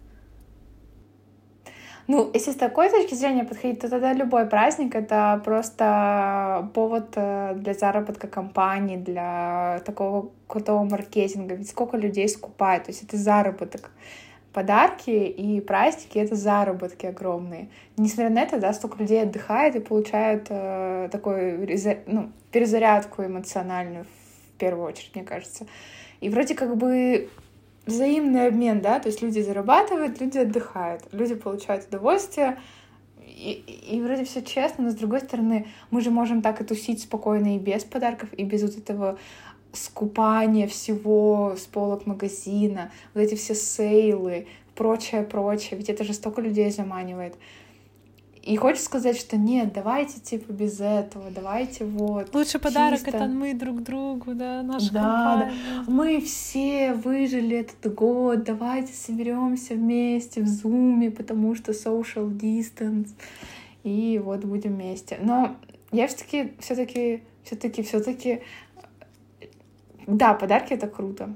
Ну, 2.06 2.30
если 2.32 2.52
с 2.52 2.56
такой 2.56 2.88
точки 2.88 3.12
зрения 3.14 3.44
подходить, 3.44 3.80
то 3.80 3.90
тогда 3.90 4.14
любой 4.14 4.46
праздник— 4.46 4.94
это 4.94 5.42
просто 5.44 6.70
повод 6.72 7.12
э, 7.16 7.56
для 7.56 7.74
заработка 7.74 8.26
компании, 8.26 8.96
для 8.96 9.82
такого 9.84 10.30
крутого 10.46 10.82
маркетинга. 10.84 11.56
Ведь 11.56 11.68
сколько 11.68 11.98
людей 11.98 12.26
скупает, 12.30 12.84
то 12.84 12.90
есть 12.90 13.02
это 13.02 13.18
заработок. 13.18 13.90
Подарки 14.54 15.10
и 15.10 15.60
праздники— 15.60 16.16
это 16.20 16.36
заработки 16.36 17.06
огромные. 17.06 17.68
Несмотря 17.96 18.30
на 18.30 18.40
это, 18.40 18.60
да, 18.60 18.72
столько 18.72 18.98
людей 19.00 19.20
отдыхает 19.22 19.74
и 19.74 19.80
получают 19.80 20.46
э, 20.48 21.08
реза- 21.12 21.98
ну, 22.06 22.30
перезарядку 22.52 23.24
эмоциональную 23.24 24.04
в 24.04 24.58
первую 24.58 24.86
очередь, 24.86 25.10
мне 25.16 25.24
кажется. 25.24 25.66
И 26.20 26.28
вроде 26.28 26.54
как 26.54 26.76
бы 26.76 27.28
взаимный 27.84 28.46
обмен, 28.46 28.80
да, 28.80 29.00
то 29.00 29.08
есть 29.08 29.22
люди 29.22 29.40
зарабатывают, 29.40 30.20
люди 30.20 30.38
отдыхают, 30.38 31.02
люди 31.10 31.34
получают 31.34 31.88
удовольствие, 31.88 32.56
и, 33.18 33.52
и 33.90 34.00
вроде 34.00 34.24
все 34.24 34.40
честно, 34.40 34.84
но 34.84 34.90
с 34.90 34.94
другой 34.94 35.20
стороны, 35.20 35.66
мы 35.90 36.00
же 36.00 36.10
можем 36.10 36.42
так 36.42 36.60
и 36.60 36.64
тусить 36.64 37.02
спокойно 37.02 37.56
и 37.56 37.58
без 37.58 37.82
подарков, 37.82 38.28
и 38.32 38.44
без 38.44 38.62
вот 38.62 38.78
этого 38.78 39.18
скупания 39.74 40.66
всего 40.66 41.54
с 41.56 41.62
полок 41.62 42.06
магазина, 42.06 42.90
вот 43.14 43.20
эти 43.20 43.34
все 43.34 43.54
сейлы, 43.54 44.46
прочее, 44.74 45.22
прочее, 45.22 45.78
ведь 45.78 45.88
это 45.88 46.04
же 46.04 46.12
столько 46.12 46.40
людей 46.40 46.70
заманивает. 46.70 47.34
И 48.42 48.56
хочется 48.56 48.84
сказать, 48.84 49.16
что 49.18 49.38
нет, 49.38 49.72
давайте 49.72 50.20
типа 50.20 50.52
без 50.52 50.78
этого, 50.78 51.30
давайте 51.30 51.86
вот. 51.86 52.34
Лучший 52.34 52.60
подарок 52.60 52.98
чисто. 52.98 53.16
это 53.16 53.26
мы 53.26 53.54
друг 53.54 53.82
другу, 53.82 54.34
да, 54.34 54.62
наша 54.62 54.92
Да, 54.92 55.00
компания. 55.00 55.52
Мы 55.86 56.20
все 56.20 56.92
выжили 56.92 57.56
этот 57.56 57.94
год, 57.94 58.44
давайте 58.44 58.92
соберемся 58.92 59.72
вместе 59.74 60.42
в 60.42 60.46
зуме, 60.46 61.10
потому 61.10 61.54
что 61.54 61.72
social 61.72 62.30
distance, 62.30 63.12
и 63.82 64.20
вот 64.22 64.44
будем 64.44 64.74
вместе. 64.74 65.18
Но 65.22 65.56
я 65.90 66.06
все-таки, 66.06 66.52
все-таки, 66.58 67.22
все-таки, 67.44 67.82
все-таки, 67.82 68.42
да, 70.06 70.34
подарки 70.34 70.72
это 70.72 70.86
круто. 70.86 71.34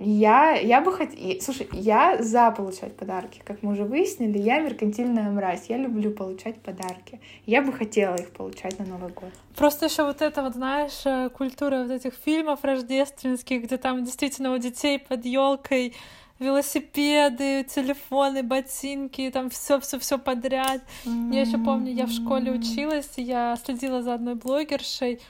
Я, 0.00 0.54
я 0.54 0.80
бы 0.80 0.92
хотела... 0.92 1.40
Слушай, 1.40 1.68
я 1.72 2.20
за 2.20 2.50
получать 2.50 2.96
подарки. 2.96 3.40
Как 3.44 3.62
мы 3.62 3.72
уже 3.72 3.84
выяснили, 3.84 4.38
я 4.38 4.58
меркантильная 4.58 5.30
мразь. 5.30 5.66
Я 5.68 5.76
люблю 5.76 6.10
получать 6.10 6.60
подарки. 6.60 7.20
Я 7.46 7.62
бы 7.62 7.72
хотела 7.72 8.16
их 8.16 8.32
получать 8.32 8.78
на 8.78 8.86
Новый 8.86 9.12
год. 9.12 9.30
Просто 9.54 9.86
еще 9.86 10.04
вот 10.04 10.20
это 10.20 10.42
вот, 10.42 10.54
знаешь, 10.54 11.02
э, 11.04 11.28
культура 11.30 11.82
вот 11.82 11.92
этих 11.92 12.14
фильмов 12.14 12.64
рождественских, 12.64 13.64
где 13.64 13.76
там 13.76 14.04
действительно 14.04 14.52
у 14.52 14.58
детей 14.58 14.98
под 14.98 15.24
елкой 15.24 15.94
велосипеды, 16.40 17.62
телефоны, 17.62 18.42
ботинки, 18.42 19.30
там 19.32 19.50
все, 19.50 19.78
все, 19.78 20.00
все 20.00 20.18
подряд. 20.18 20.82
Я 21.04 21.42
еще 21.42 21.58
помню, 21.58 21.92
я 21.92 22.06
в 22.06 22.10
школе 22.10 22.50
училась, 22.50 23.10
и 23.16 23.22
я 23.22 23.56
следила 23.64 24.02
за 24.02 24.14
одной 24.14 24.34
блогершей. 24.34 25.20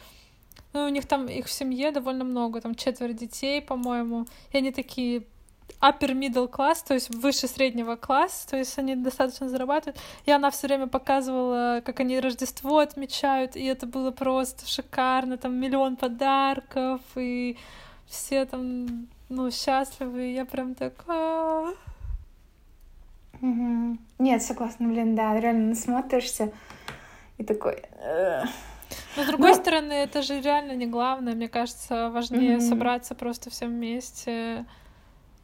Ну, 0.75 0.87
у 0.87 0.89
них 0.89 1.07
там 1.07 1.27
их 1.27 1.47
в 1.47 1.53
семье 1.53 1.93
довольно 1.93 2.25
много, 2.25 2.61
там 2.61 2.75
четверо 2.75 3.13
детей, 3.13 3.63
по-моему, 3.63 4.27
и 4.51 4.59
они 4.59 4.73
такие 4.73 5.23
upper 5.81 6.13
middle 6.19 6.49
класс, 6.49 6.83
то 6.83 6.95
есть 6.95 7.15
выше 7.15 7.47
среднего 7.47 7.95
класса, 7.95 8.49
то 8.51 8.57
есть 8.57 8.77
они 8.77 8.97
достаточно 8.97 9.49
зарабатывают. 9.49 10.01
И 10.27 10.33
она 10.33 10.51
все 10.51 10.67
время 10.67 10.89
показывала, 10.89 11.81
как 11.85 12.01
они 12.01 12.19
Рождество 12.19 12.79
отмечают, 12.79 13.55
и 13.55 13.65
это 13.65 13.87
было 13.87 14.11
просто 14.11 14.67
шикарно, 14.67 15.37
там 15.37 15.55
миллион 15.55 15.95
подарков, 15.95 17.01
и 17.15 17.57
все 18.07 18.45
там, 18.45 19.07
ну, 19.29 19.53
счастливы, 19.53 20.31
и 20.31 20.35
я 20.35 20.45
прям 20.45 20.75
так... 20.75 20.93
«А». 21.07 21.69
Нет, 24.19 24.43
согласна, 24.43 24.89
блин, 24.89 25.15
да, 25.15 25.39
реально 25.39 25.69
насмотришься 25.69 26.53
и 27.39 27.45
такой... 27.45 27.83
Но 29.17 29.23
с 29.23 29.27
другой 29.27 29.51
Ну- 29.51 29.57
стороны, 29.57 29.93
это 29.93 30.23
же 30.23 30.41
реально 30.41 30.73
не 30.73 30.87
главное. 30.87 31.35
Мне 31.35 31.49
кажется, 31.49 32.11
важнее 32.11 32.57
Мгм. 32.59 32.61
собраться 32.69 33.15
просто 33.15 33.51
всем 33.51 33.71
вместе 33.71 34.65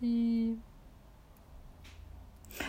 и 0.01 0.57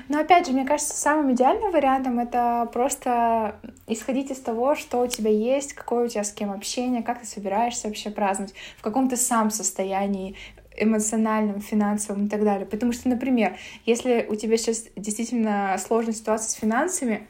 Но 0.07 0.19
опять 0.19 0.45
же, 0.47 0.53
мне 0.53 0.65
кажется, 0.65 0.95
самым 0.95 1.33
идеальным 1.33 1.71
вариантом 1.71 2.19
это 2.19 2.69
просто 2.71 3.59
исходить 3.87 4.31
из 4.31 4.39
того, 4.39 4.75
что 4.75 5.01
у 5.01 5.07
тебя 5.07 5.31
есть, 5.31 5.73
какое 5.73 6.05
у 6.05 6.07
тебя 6.07 6.23
с 6.23 6.31
кем 6.31 6.51
общение, 6.51 7.03
как 7.03 7.19
ты 7.19 7.25
собираешься 7.25 7.87
вообще 7.87 8.09
праздновать, 8.09 8.53
в 8.77 8.81
каком 8.81 9.09
ты 9.09 9.17
сам 9.17 9.49
состоянии 9.51 10.35
эмоциональном, 10.77 11.59
финансовом 11.59 12.27
и 12.27 12.29
так 12.29 12.43
далее. 12.45 12.65
Потому 12.65 12.93
что, 12.93 13.09
например, 13.09 13.57
если 13.85 14.25
у 14.29 14.35
тебя 14.35 14.55
сейчас 14.55 14.85
действительно 14.95 15.75
сложная 15.77 16.13
ситуация 16.13 16.49
с 16.49 16.53
финансами, 16.53 17.27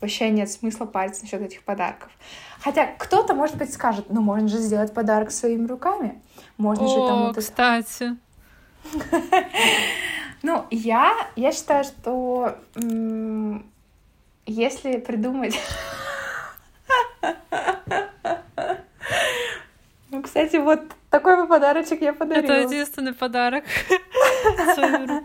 вообще 0.00 0.30
нет 0.30 0.50
смысла 0.50 0.86
париться 0.86 1.22
насчет 1.22 1.42
этих 1.42 1.62
подарков. 1.62 2.10
Хотя 2.60 2.86
кто-то, 2.86 3.34
может 3.34 3.56
быть, 3.56 3.72
скажет, 3.72 4.06
ну, 4.10 4.20
можно 4.20 4.48
же 4.48 4.58
сделать 4.58 4.92
подарок 4.92 5.30
своими 5.30 5.66
руками. 5.66 6.20
Можно 6.56 6.88
же 6.88 6.94
там 6.94 7.22
О, 7.22 7.26
вот 7.26 7.38
это 7.38 7.40
кстати. 7.40 8.16
Ну, 10.42 10.64
я, 10.70 11.12
я 11.36 11.52
считаю, 11.52 11.84
что 11.84 12.56
если 14.46 14.98
придумать... 14.98 15.58
Ну, 20.12 20.22
кстати, 20.22 20.56
вот 20.56 20.80
такой 21.08 21.46
подарочек 21.46 22.02
я 22.02 22.12
подарила. 22.12 22.52
Это 22.52 22.62
единственный 22.62 23.12
подарок 23.12 23.64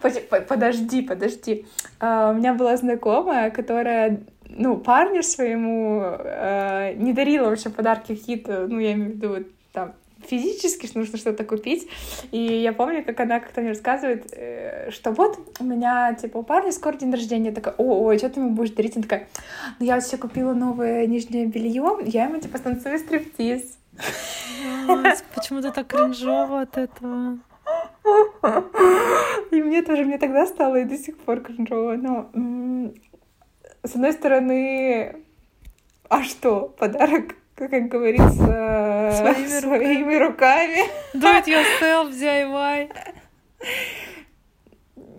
Подожди, 0.48 1.02
подожди. 1.02 1.66
А, 2.00 2.30
У 2.30 2.34
меня 2.34 2.54
была 2.54 2.76
знакомая, 2.76 3.50
которая, 3.50 4.20
ну, 4.48 4.76
парню 4.76 5.22
своему 5.22 6.02
э, 6.02 6.94
не 6.94 7.12
дарила 7.12 7.48
вообще 7.48 7.70
подарки 7.70 8.14
какие-то, 8.14 8.66
ну, 8.66 8.78
я 8.78 8.92
имею 8.92 9.12
в 9.12 9.14
виду, 9.14 9.28
вот, 9.28 9.46
там, 9.72 9.94
физически, 10.26 10.86
что 10.86 10.98
нужно 10.98 11.18
что-то 11.18 11.44
купить. 11.44 11.88
И 12.30 12.38
я 12.38 12.72
помню, 12.72 13.04
как 13.04 13.20
она 13.20 13.40
как-то 13.40 13.60
мне 13.60 13.70
рассказывает, 13.70 14.26
э, 14.32 14.90
что 14.90 15.10
вот 15.12 15.38
у 15.60 15.64
меня, 15.64 16.14
типа, 16.14 16.38
у 16.38 16.42
парня 16.42 16.72
скоро 16.72 16.96
день 16.96 17.12
рождения. 17.12 17.50
Я 17.50 17.54
такая, 17.54 17.74
о, 17.78 18.04
ой, 18.04 18.18
что 18.18 18.30
ты 18.30 18.40
ему 18.40 18.50
будешь 18.50 18.70
дарить? 18.70 18.96
Она 18.96 19.02
такая, 19.02 19.28
ну, 19.78 19.86
я 19.86 19.94
вот 19.96 20.04
себе 20.04 20.18
купила 20.18 20.54
новое 20.54 21.06
нижнее 21.06 21.46
белье, 21.46 21.98
я 22.04 22.24
ему, 22.24 22.40
типа, 22.40 22.58
станцую 22.58 22.98
стриптиз. 22.98 23.78
Почему-то 25.34 25.70
так 25.70 25.86
кринжово 25.86 26.62
от 26.62 26.76
этого. 26.78 27.38
И 29.50 29.62
мне 29.62 29.82
тоже, 29.82 30.04
мне 30.04 30.18
тогда 30.18 30.46
стало 30.46 30.76
и 30.76 30.84
до 30.84 30.96
сих 30.96 31.16
пор 31.18 31.40
кринжово. 31.40 31.94
Но, 31.94 32.30
с 33.82 33.94
одной 33.94 34.12
стороны, 34.12 35.16
а 36.08 36.22
что, 36.22 36.74
подарок, 36.78 37.34
как 37.54 37.88
говорится, 37.88 39.12
Своими 39.14 39.60
своими 39.60 40.14
руками. 40.16 40.80
Do 41.14 41.40
it 41.40 41.46
yourself, 41.46 42.10
DIY. 42.10 42.90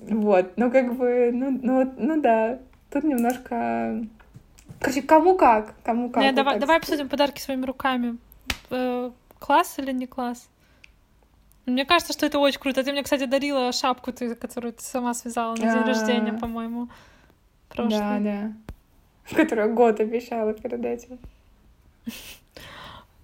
Вот, 0.09 0.53
ну 0.55 0.71
как 0.71 0.95
бы, 0.95 1.31
ну, 1.33 1.59
ну, 1.61 1.93
ну 1.97 2.21
да, 2.21 2.59
тут 2.91 3.03
немножко... 3.03 4.05
Короче, 4.79 5.01
кому 5.01 5.35
как, 5.35 5.73
кому 5.83 6.09
как. 6.09 6.21
Не, 6.21 6.29
вот 6.29 6.35
давай, 6.35 6.59
давай 6.59 6.77
обсудим 6.77 7.09
подарки 7.09 7.41
своими 7.41 7.65
руками. 7.65 8.17
Э, 8.69 9.09
Класс 9.39 9.79
или 9.79 9.91
не 9.91 10.07
класс? 10.07 10.49
Мне 11.65 11.85
кажется, 11.85 12.13
что 12.13 12.25
это 12.25 12.37
очень 12.39 12.59
круто. 12.59 12.83
Ты 12.83 12.91
мне, 12.91 13.03
кстати, 13.03 13.25
дарила 13.25 13.71
шапку, 13.71 14.11
ты, 14.13 14.35
которую 14.35 14.73
ты 14.73 14.83
сама 14.83 15.13
связала 15.13 15.55
на 15.55 15.61
день 15.61 15.67
А. 15.69 15.85
рождения, 15.85 16.33
по-моему. 16.33 16.89
Прошлый. 17.69 17.99
Да, 17.99 18.19
да. 18.19 18.53
Которую 19.35 19.73
год 19.73 19.99
обещала 19.99 20.53
перед 20.53 20.85
этим. 20.85 21.17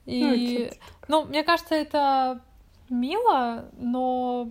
И, 0.07 0.71
Ну, 1.07 1.23
ну, 1.23 1.29
мне 1.29 1.43
кажется, 1.43 1.75
это 1.75 2.41
мило, 2.89 3.69
но 3.77 4.49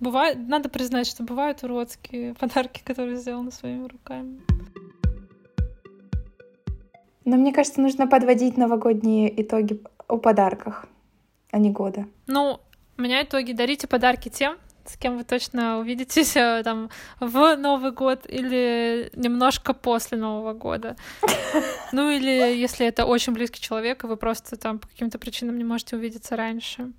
бывает, 0.00 0.36
надо 0.48 0.68
признать, 0.68 1.06
что 1.06 1.22
бывают 1.22 1.62
уродские 1.62 2.34
подарки, 2.34 2.82
которые 2.84 3.16
сделаны 3.16 3.52
своими 3.52 3.86
руками. 3.86 4.40
Но 7.24 7.36
мне 7.36 7.52
кажется, 7.52 7.80
нужно 7.80 8.06
подводить 8.06 8.56
новогодние 8.56 9.40
итоги 9.40 9.80
о 10.08 10.18
подарках, 10.18 10.86
а 11.54 11.58
не 11.58 11.70
года. 11.70 12.06
Ну, 12.26 12.60
у 12.98 13.02
меня 13.02 13.22
итоги. 13.22 13.52
Дарите 13.52 13.86
подарки 13.86 14.28
тем, 14.28 14.56
с 14.84 14.96
кем 14.96 15.16
вы 15.16 15.22
точно 15.22 15.78
увидитесь 15.78 16.36
э, 16.36 16.62
там 16.64 16.90
в 17.20 17.54
Новый 17.56 17.92
год 17.92 18.26
или 18.28 19.08
немножко 19.14 19.72
после 19.72 20.18
Нового 20.18 20.52
года. 20.52 20.96
Ну 21.92 22.10
или 22.10 22.56
если 22.56 22.86
это 22.88 23.06
очень 23.06 23.34
близкий 23.34 23.60
человек, 23.60 24.02
и 24.02 24.08
вы 24.08 24.16
просто 24.16 24.56
там 24.56 24.80
по 24.80 24.88
каким-то 24.88 25.20
причинам 25.20 25.56
не 25.56 25.62
можете 25.62 25.94
увидеться 25.94 26.34
раньше. 26.34 26.90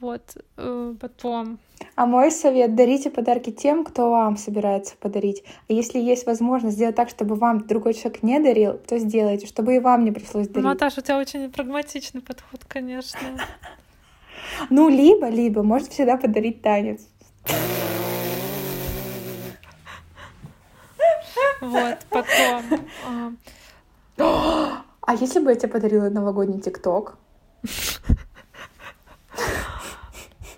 Вот, 0.00 0.22
э, 0.56 0.94
потом. 0.98 1.58
А 1.94 2.06
мой 2.06 2.30
совет— 2.30 2.74
дарите 2.76 3.10
подарки 3.10 3.50
тем, 3.50 3.84
кто 3.84 4.10
вам 4.10 4.38
собирается 4.38 4.96
подарить. 4.98 5.44
А 5.68 5.72
если 5.74 5.98
есть 5.98 6.24
возможность 6.26 6.76
сделать 6.76 6.96
так, 6.96 7.10
чтобы 7.10 7.34
вам 7.34 7.66
другой 7.66 7.92
человек 7.92 8.22
не 8.22 8.40
дарил, 8.40 8.78
то 8.78 8.98
сделайте, 8.98 9.46
чтобы 9.46 9.76
и 9.76 9.78
вам 9.78 10.04
не 10.04 10.10
пришлось 10.10 10.48
дарить. 10.48 10.64
Наташа, 10.64 11.00
у 11.00 11.04
тебя 11.04 11.18
очень 11.18 11.50
прагматичный 11.50 12.22
подход, 12.22 12.64
конечно. 12.66 13.18
Ну, 14.68 14.88
либо, 14.88 15.28
либо, 15.28 15.62
может 15.62 15.88
всегда 15.88 16.16
подарить 16.16 16.60
танец. 16.60 17.06
Вот, 21.60 21.98
потом... 22.10 22.64
А, 24.18 24.82
а 25.02 25.14
если 25.14 25.40
бы 25.40 25.50
я 25.50 25.56
тебе 25.56 25.68
подарила 25.68 26.10
новогодний 26.10 26.60
ТикТок? 26.60 27.16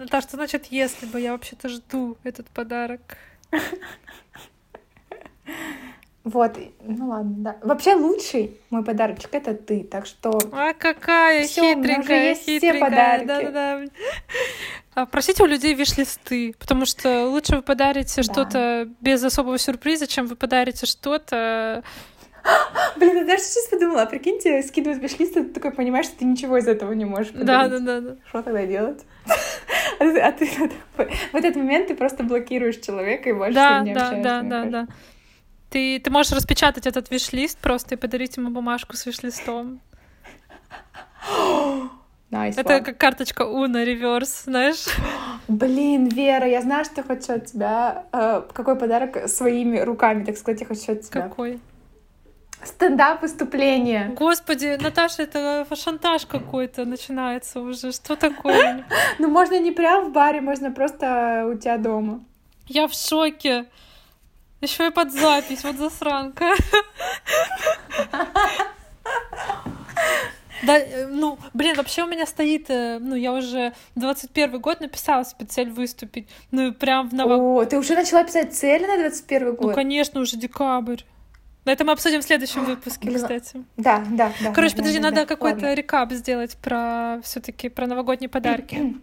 Наташа, 0.03 0.29
что 0.29 0.37
значит 0.37 0.67
если 0.67 1.07
бы? 1.07 1.21
Я 1.21 1.33
вообще-то 1.33 1.69
жду 1.69 2.17
этот 2.25 2.49
подарок. 2.49 3.17
Вот, 6.25 6.57
ну 6.85 7.09
ладно, 7.09 7.35
да. 7.37 7.57
Вообще 7.63 7.95
лучший 7.95 8.57
мой 8.71 8.85
подарочек 8.85 9.31
это 9.33 9.55
ты, 9.55 9.83
так 9.83 10.07
что. 10.07 10.39
А 10.53 10.73
какая 10.73 11.47
всё, 11.47 11.75
хитренькая, 11.75 12.35
хитренькая. 12.37 12.73
Все 12.73 12.81
подарки. 12.81 13.27
Да, 13.27 13.43
да, 13.43 13.51
да. 13.51 13.85
А, 14.95 15.07
просите 15.07 15.43
у 15.43 15.47
людей 15.47 15.75
виш-листы, 15.75 16.55
потому 16.59 16.85
что 16.87 17.27
лучше 17.27 17.57
вы 17.57 17.63
подарите 17.63 18.17
да. 18.17 18.23
что-то 18.23 18.89
без 19.01 19.25
особого 19.25 19.59
сюрприза, 19.59 20.07
чем 20.07 20.27
вы 20.27 20.37
подарите 20.37 20.87
что-то 20.87 21.83
Блин, 22.97 23.19
я 23.19 23.25
даже 23.25 23.43
сейчас 23.43 23.69
подумала, 23.69 24.07
прикиньте, 24.07 24.63
скидывают 24.63 25.03
виш-лист, 25.03 25.35
ты 25.35 25.45
такой 25.45 25.71
понимаешь, 25.71 26.07
что 26.07 26.19
ты 26.19 26.25
ничего 26.25 26.59
из 26.59 26.67
этого 26.67 26.93
не 26.93 27.05
можешь 27.05 27.33
подарить. 27.33 27.47
Да, 27.47 27.69
да, 27.69 27.79
да. 27.79 28.01
да. 28.01 28.17
Что 28.29 28.43
тогда 28.43 28.67
делать? 28.67 29.03
А 30.03 30.33
ты 30.33 30.47
в 31.33 31.35
этот 31.35 31.57
момент 31.57 31.89
ты 31.89 31.95
просто 31.95 32.25
блокируешь 32.25 32.77
человека 32.77 33.31
и 33.31 33.33
больше 33.33 33.55
да, 33.55 33.81
с 33.81 33.85
ним 33.85 33.85
не 33.85 33.95
да, 33.95 34.07
общаешься. 34.09 34.25
Да, 34.25 34.43
да, 34.43 34.65
да, 34.65 34.71
да. 34.71 34.89
Ты, 35.71 36.01
ты 36.01 36.11
можешь 36.11 36.33
распечатать 36.33 36.87
этот 36.87 37.11
виш-лист 37.11 37.59
просто 37.59 37.95
и 37.95 37.99
подарить 37.99 38.37
ему 38.37 38.51
бумажку 38.51 38.97
с 38.97 39.07
виш-листом. 39.07 39.81
Nice 42.31 42.55
Это 42.57 42.77
one. 42.77 42.83
как 42.83 42.97
карточка 42.97 43.43
Уна 43.43 43.85
реверс, 43.85 44.45
знаешь? 44.45 44.87
Блин, 45.49 46.09
Вера, 46.09 46.49
я 46.49 46.63
знаю, 46.63 46.87
что 46.87 47.03
хочу 47.03 47.35
от 47.35 47.45
тебя. 47.45 48.07
Э, 48.11 48.43
какой 48.55 48.79
подарок 48.79 49.29
своими 49.29 49.79
руками, 49.79 50.25
так 50.25 50.39
сказать, 50.39 50.63
я 50.63 50.67
хочу 50.67 50.93
от 50.93 51.03
тебя. 51.03 51.23
Какой? 51.23 51.61
Стендап-выступление. 52.65 54.13
Господи, 54.17 54.79
Наташа, 54.81 55.23
это 55.23 55.67
шантаж 55.75 56.27
какой-то 56.27 56.85
начинается 56.85 57.61
уже. 57.61 57.93
Что 57.93 58.17
такое? 58.17 58.85
Ну, 59.19 59.29
можно 59.29 59.59
не 59.59 59.73
прям 59.73 60.07
в 60.07 60.13
баре, 60.13 60.41
можно 60.41 60.71
просто 60.71 61.47
у 61.53 61.59
тебя 61.59 61.77
дома. 61.79 62.25
Я 62.67 62.87
в 62.87 62.95
шоке. 62.95 63.67
Еще 64.61 64.87
и 64.87 64.91
под 64.91 65.13
запись, 65.13 65.65
вот 65.65 65.77
засранка. 65.77 66.45
Да, 70.63 70.79
э, 70.79 71.07
ну, 71.09 71.39
блин, 71.55 71.77
вообще 71.77 72.05
у 72.05 72.07
меня 72.07 72.25
стоит, 72.25 72.71
э, 72.71 72.99
ну, 73.01 73.17
я 73.17 73.33
уже 73.33 73.73
21 73.97 74.61
год 74.61 74.81
написала 74.81 75.25
себе 75.25 75.45
цель 75.47 75.71
выступить, 75.71 76.29
ну, 76.53 76.73
прям 76.73 77.09
в 77.09 77.15
новогодний... 77.15 77.63
О, 77.63 77.65
ты 77.65 77.79
уже 77.79 77.95
начала 77.95 78.23
писать 78.23 78.55
цели 78.55 78.87
на 78.87 78.97
21 78.97 79.57
год? 79.57 79.61
Ну, 79.63 79.75
конечно, 79.75 80.21
уже 80.21 80.37
декабрь. 80.37 81.01
Но 81.65 81.73
это 81.73 81.85
мы 81.85 81.93
обсудим 81.93 82.21
в 82.21 82.25
следующем 82.25 82.65
выпуске, 82.65 83.07
Блин, 83.07 83.21
кстати. 83.21 83.65
Да, 83.77 84.05
да, 84.11 84.33
да. 84.41 84.53
Короче, 84.53 84.75
да, 84.75 84.83
подожди, 84.83 84.99
да, 84.99 85.05
надо 85.05 85.17
да, 85.23 85.27
какой-то 85.27 85.61
ладно. 85.61 85.75
рекап 85.75 86.13
сделать 86.13 86.57
про 86.57 87.21
все 87.23 87.41
таки 87.41 87.69
про 87.69 87.87
новогодние 87.87 88.29
подарки. 88.29 88.97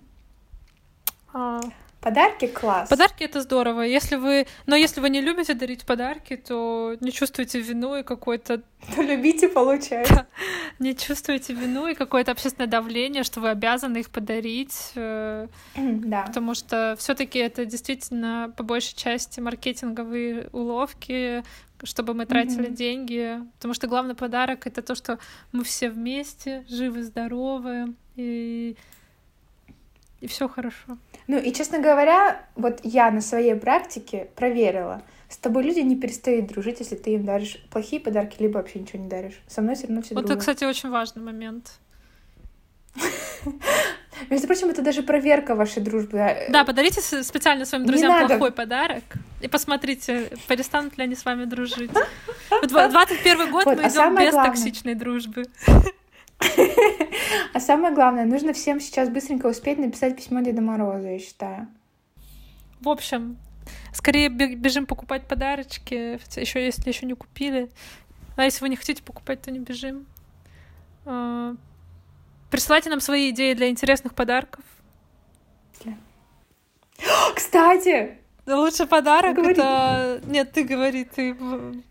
а... 1.33 1.61
Подарки 2.01 2.47
класс. 2.47 2.87
Подарки 2.87 3.23
это 3.23 3.41
здорово. 3.41 3.81
Если 3.81 4.15
вы, 4.15 4.47
но 4.65 4.77
если 4.77 5.01
вы 5.01 5.09
не 5.09 5.19
любите 5.19 5.53
дарить 5.53 5.85
подарки, 5.85 6.37
то 6.37 6.95
не 7.01 7.11
чувствуете 7.11 7.59
вину 7.59 7.97
и 7.97 8.03
какой-то. 8.03 8.61
То 8.95 9.01
любите 9.01 9.49
получать. 9.49 10.07
не 10.79 10.95
чувствуете 10.95 11.53
вину 11.53 11.87
и 11.87 11.95
какое-то 11.95 12.31
общественное 12.31 12.69
давление, 12.69 13.23
что 13.23 13.41
вы 13.41 13.49
обязаны 13.49 13.97
их 13.97 14.09
подарить. 14.11 14.91
Э, 14.95 15.47
да. 15.75 16.21
Потому 16.21 16.53
что 16.53 16.95
все-таки 16.97 17.37
это 17.37 17.65
действительно 17.65 18.53
по 18.55 18.63
большей 18.63 18.95
части 18.95 19.41
маркетинговые 19.41 20.47
уловки, 20.53 21.43
чтобы 21.83 22.13
мы 22.13 22.25
тратили 22.25 22.69
mm-hmm. 22.69 22.75
деньги. 22.75 23.39
Потому 23.55 23.73
что 23.73 23.87
главный 23.87 24.15
подарок 24.15 24.67
это 24.67 24.81
то, 24.81 24.95
что 24.95 25.19
мы 25.51 25.63
все 25.63 25.89
вместе, 25.89 26.65
живы, 26.67 27.03
здоровы 27.03 27.93
и 28.15 28.75
и 30.21 30.27
все 30.27 30.49
хорошо. 30.49 30.97
Ну 31.27 31.37
и, 31.37 31.53
честно 31.53 31.79
говоря, 31.79 32.45
вот 32.55 32.81
я 32.83 33.09
на 33.09 33.21
своей 33.21 33.55
практике 33.55 34.27
проверила, 34.35 35.01
с 35.29 35.37
тобой 35.37 35.63
люди 35.63 35.79
не 35.79 35.95
перестают 35.95 36.47
дружить, 36.47 36.79
если 36.79 36.95
ты 36.95 37.13
им 37.13 37.23
даришь 37.23 37.63
плохие 37.69 38.01
подарки, 38.01 38.41
либо 38.41 38.57
вообще 38.57 38.79
ничего 38.79 39.01
не 39.01 39.07
даришь. 39.07 39.39
Со 39.47 39.61
мной 39.61 39.75
все 39.75 39.87
равно 39.87 40.01
все 40.01 40.15
Вот 40.15 40.25
это, 40.25 40.35
кстати, 40.37 40.65
очень 40.65 40.89
важный 40.89 41.21
момент. 41.21 41.79
Между 44.29 44.47
прочим, 44.47 44.69
это 44.69 44.81
даже 44.81 45.03
проверка 45.03 45.55
вашей 45.55 45.81
дружбы. 45.81 46.19
А, 46.19 46.49
да, 46.49 46.63
подарите 46.63 47.01
специально 47.01 47.65
своим 47.65 47.85
друзьям 47.85 48.27
плохой 48.27 48.51
подарок 48.51 49.03
и 49.41 49.47
посмотрите, 49.47 50.31
перестанут 50.47 50.97
ли 50.97 51.03
они 51.03 51.15
с 51.15 51.25
вами 51.25 51.45
дружить. 51.45 51.91
21 52.61 53.51
год 53.51 53.65
мы 53.65 53.73
а 53.73 53.89
идем 53.89 54.15
без 54.15 54.33
токсичной 54.33 54.95
дружбы. 54.95 55.45
А 57.53 57.59
самое 57.59 57.93
главное, 57.93 58.25
нужно 58.25 58.53
всем 58.53 58.79
сейчас 58.79 59.09
быстренько 59.09 59.47
успеть 59.47 59.77
написать 59.77 60.15
письмо 60.15 60.41
Деда 60.41 60.61
Мороза, 60.61 61.09
я 61.09 61.19
считаю. 61.19 61.67
В 62.79 62.87
общем, 62.87 63.37
скорее 63.93 64.29
бежим 64.29 64.85
покупать 64.85 65.27
подарочки, 65.27 66.19
еще 66.39 66.63
если 66.63 66.89
еще 66.89 67.05
не 67.05 67.13
купили. 67.13 67.69
А 68.37 68.45
если 68.45 68.61
вы 68.61 68.69
не 68.69 68.77
хотите 68.77 69.03
покупать, 69.03 69.41
то 69.41 69.51
не 69.51 69.59
бежим. 69.59 70.05
Присылайте 72.49 72.89
нам 72.89 72.99
свои 72.99 73.29
идеи 73.29 73.53
для 73.53 73.69
интересных 73.69 74.15
подарков. 74.15 74.63
Кстати, 77.35 78.19
Лучший 78.55 78.87
подарок 78.87 79.35
говори. 79.35 79.53
это... 79.53 80.21
Нет, 80.25 80.51
ты 80.51 80.63
говори, 80.63 81.03
ты 81.03 81.35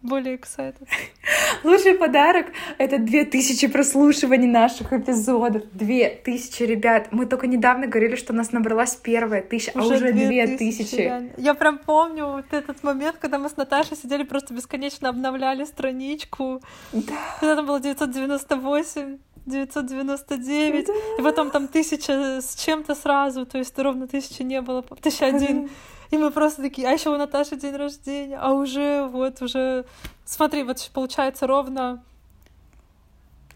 более 0.02 0.36
excited. 0.36 0.88
Лучший 1.64 1.94
подарок— 1.94 2.46
это 2.78 2.98
две 2.98 3.24
тысячи 3.24 3.68
прослушиваний 3.68 4.48
наших 4.48 4.92
эпизодов. 4.92 5.62
Две 5.72 6.08
тысячи, 6.08 6.62
ребят. 6.64 7.08
Мы 7.12 7.26
только 7.26 7.46
недавно 7.46 7.86
говорили, 7.86 8.16
что 8.16 8.32
у 8.32 8.36
нас 8.36 8.52
набралась 8.52 8.96
первая 8.96 9.42
тысяча, 9.42 9.72
а 9.74 9.84
уже 9.84 10.12
две 10.12 10.56
тысячи. 10.56 11.30
Я 11.36 11.54
прям 11.54 11.78
помню 11.78 12.26
вот 12.26 12.46
этот 12.50 12.82
момент, 12.82 13.18
когда 13.18 13.38
мы 13.38 13.48
с 13.48 13.56
Наташей 13.56 13.96
сидели, 13.96 14.24
просто 14.24 14.54
бесконечно 14.54 15.08
обновляли 15.08 15.64
страничку. 15.64 16.60
Да. 16.92 17.14
Когда 17.40 17.56
там 17.56 17.66
было 17.66 17.80
998. 17.80 19.18
999, 19.48 20.86
да. 20.86 20.92
и 21.18 21.22
потом 21.22 21.50
там 21.50 21.68
тысяча 21.68 22.40
с 22.40 22.54
чем-то 22.54 22.94
сразу, 22.94 23.46
то 23.46 23.58
есть 23.58 23.78
ровно 23.78 24.06
тысячи 24.06 24.42
не 24.42 24.60
было, 24.60 24.82
тысяча 24.82 25.26
один. 25.26 25.70
И 26.10 26.16
мы 26.16 26.30
просто 26.30 26.62
такие, 26.62 26.88
а 26.88 26.92
еще 26.92 27.10
у 27.10 27.18
Наташи 27.18 27.56
день 27.56 27.76
рождения, 27.76 28.38
а 28.38 28.52
уже 28.52 29.06
вот 29.08 29.42
уже, 29.42 29.84
смотри, 30.24 30.62
вот 30.62 30.90
получается 30.94 31.46
ровно 31.46 32.02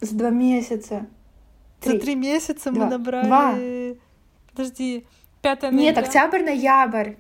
за 0.03 0.17
два 0.17 0.31
месяца. 0.31 1.07
Три. 1.81 1.93
За 1.93 1.99
три 1.99 2.15
месяца 2.15 2.71
два. 2.71 2.85
мы 2.85 2.91
набрали. 2.91 3.27
Два. 3.27 3.55
Подожди, 4.51 5.07
5 5.43 5.63
ноября. 5.63 5.81
Нет, 5.81 5.99
октябрь, 5.99 6.43
ноябрь. 6.43 7.15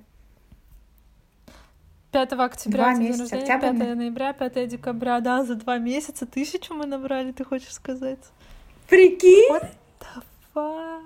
5 2.13 2.33
октября 2.33 2.83
два 2.83 2.95
месяца, 2.95 3.23
рождения, 3.23 3.43
октябрь, 3.55 3.79
5 3.79 3.97
ноября, 3.97 4.33
5 4.35 4.69
декабря, 4.69 5.21
да, 5.21 5.45
за 5.45 5.55
два 5.55 5.79
месяца 5.79 6.27
тысячу 6.27 6.75
мы 6.75 6.85
набрали, 6.85 7.33
ты 7.33 7.45
хочешь 7.45 7.73
сказать? 7.73 8.19
Прикинь? 8.93 9.51
What 9.51 9.71
the 10.01 10.23
fuck? 10.55 11.03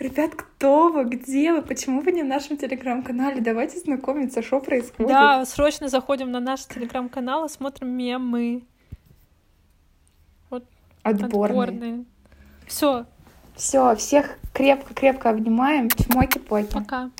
Ребят, 0.00 0.34
кто 0.34 0.88
вы, 0.88 1.04
где 1.04 1.52
вы, 1.52 1.62
почему 1.62 2.00
вы 2.00 2.10
не 2.10 2.24
в 2.24 2.26
нашем 2.26 2.56
телеграм-канале? 2.56 3.40
Давайте 3.40 3.78
знакомиться, 3.78 4.42
что 4.42 4.58
происходит. 4.58 5.12
Да, 5.12 5.44
срочно 5.44 5.88
заходим 5.88 6.32
на 6.32 6.40
наш 6.40 6.64
телеграм-канал 6.64 7.44
и 7.44 7.48
смотрим 7.48 7.90
мемы. 7.90 8.64
Вот 10.48 10.64
отборные. 11.04 11.62
отборные. 11.62 12.04
Все. 12.66 13.06
Все, 13.54 13.94
всех 13.94 14.36
крепко-крепко 14.52 15.30
обнимаем. 15.30 15.90
Чмоки-поки. 15.90 16.72
Пока. 16.72 17.10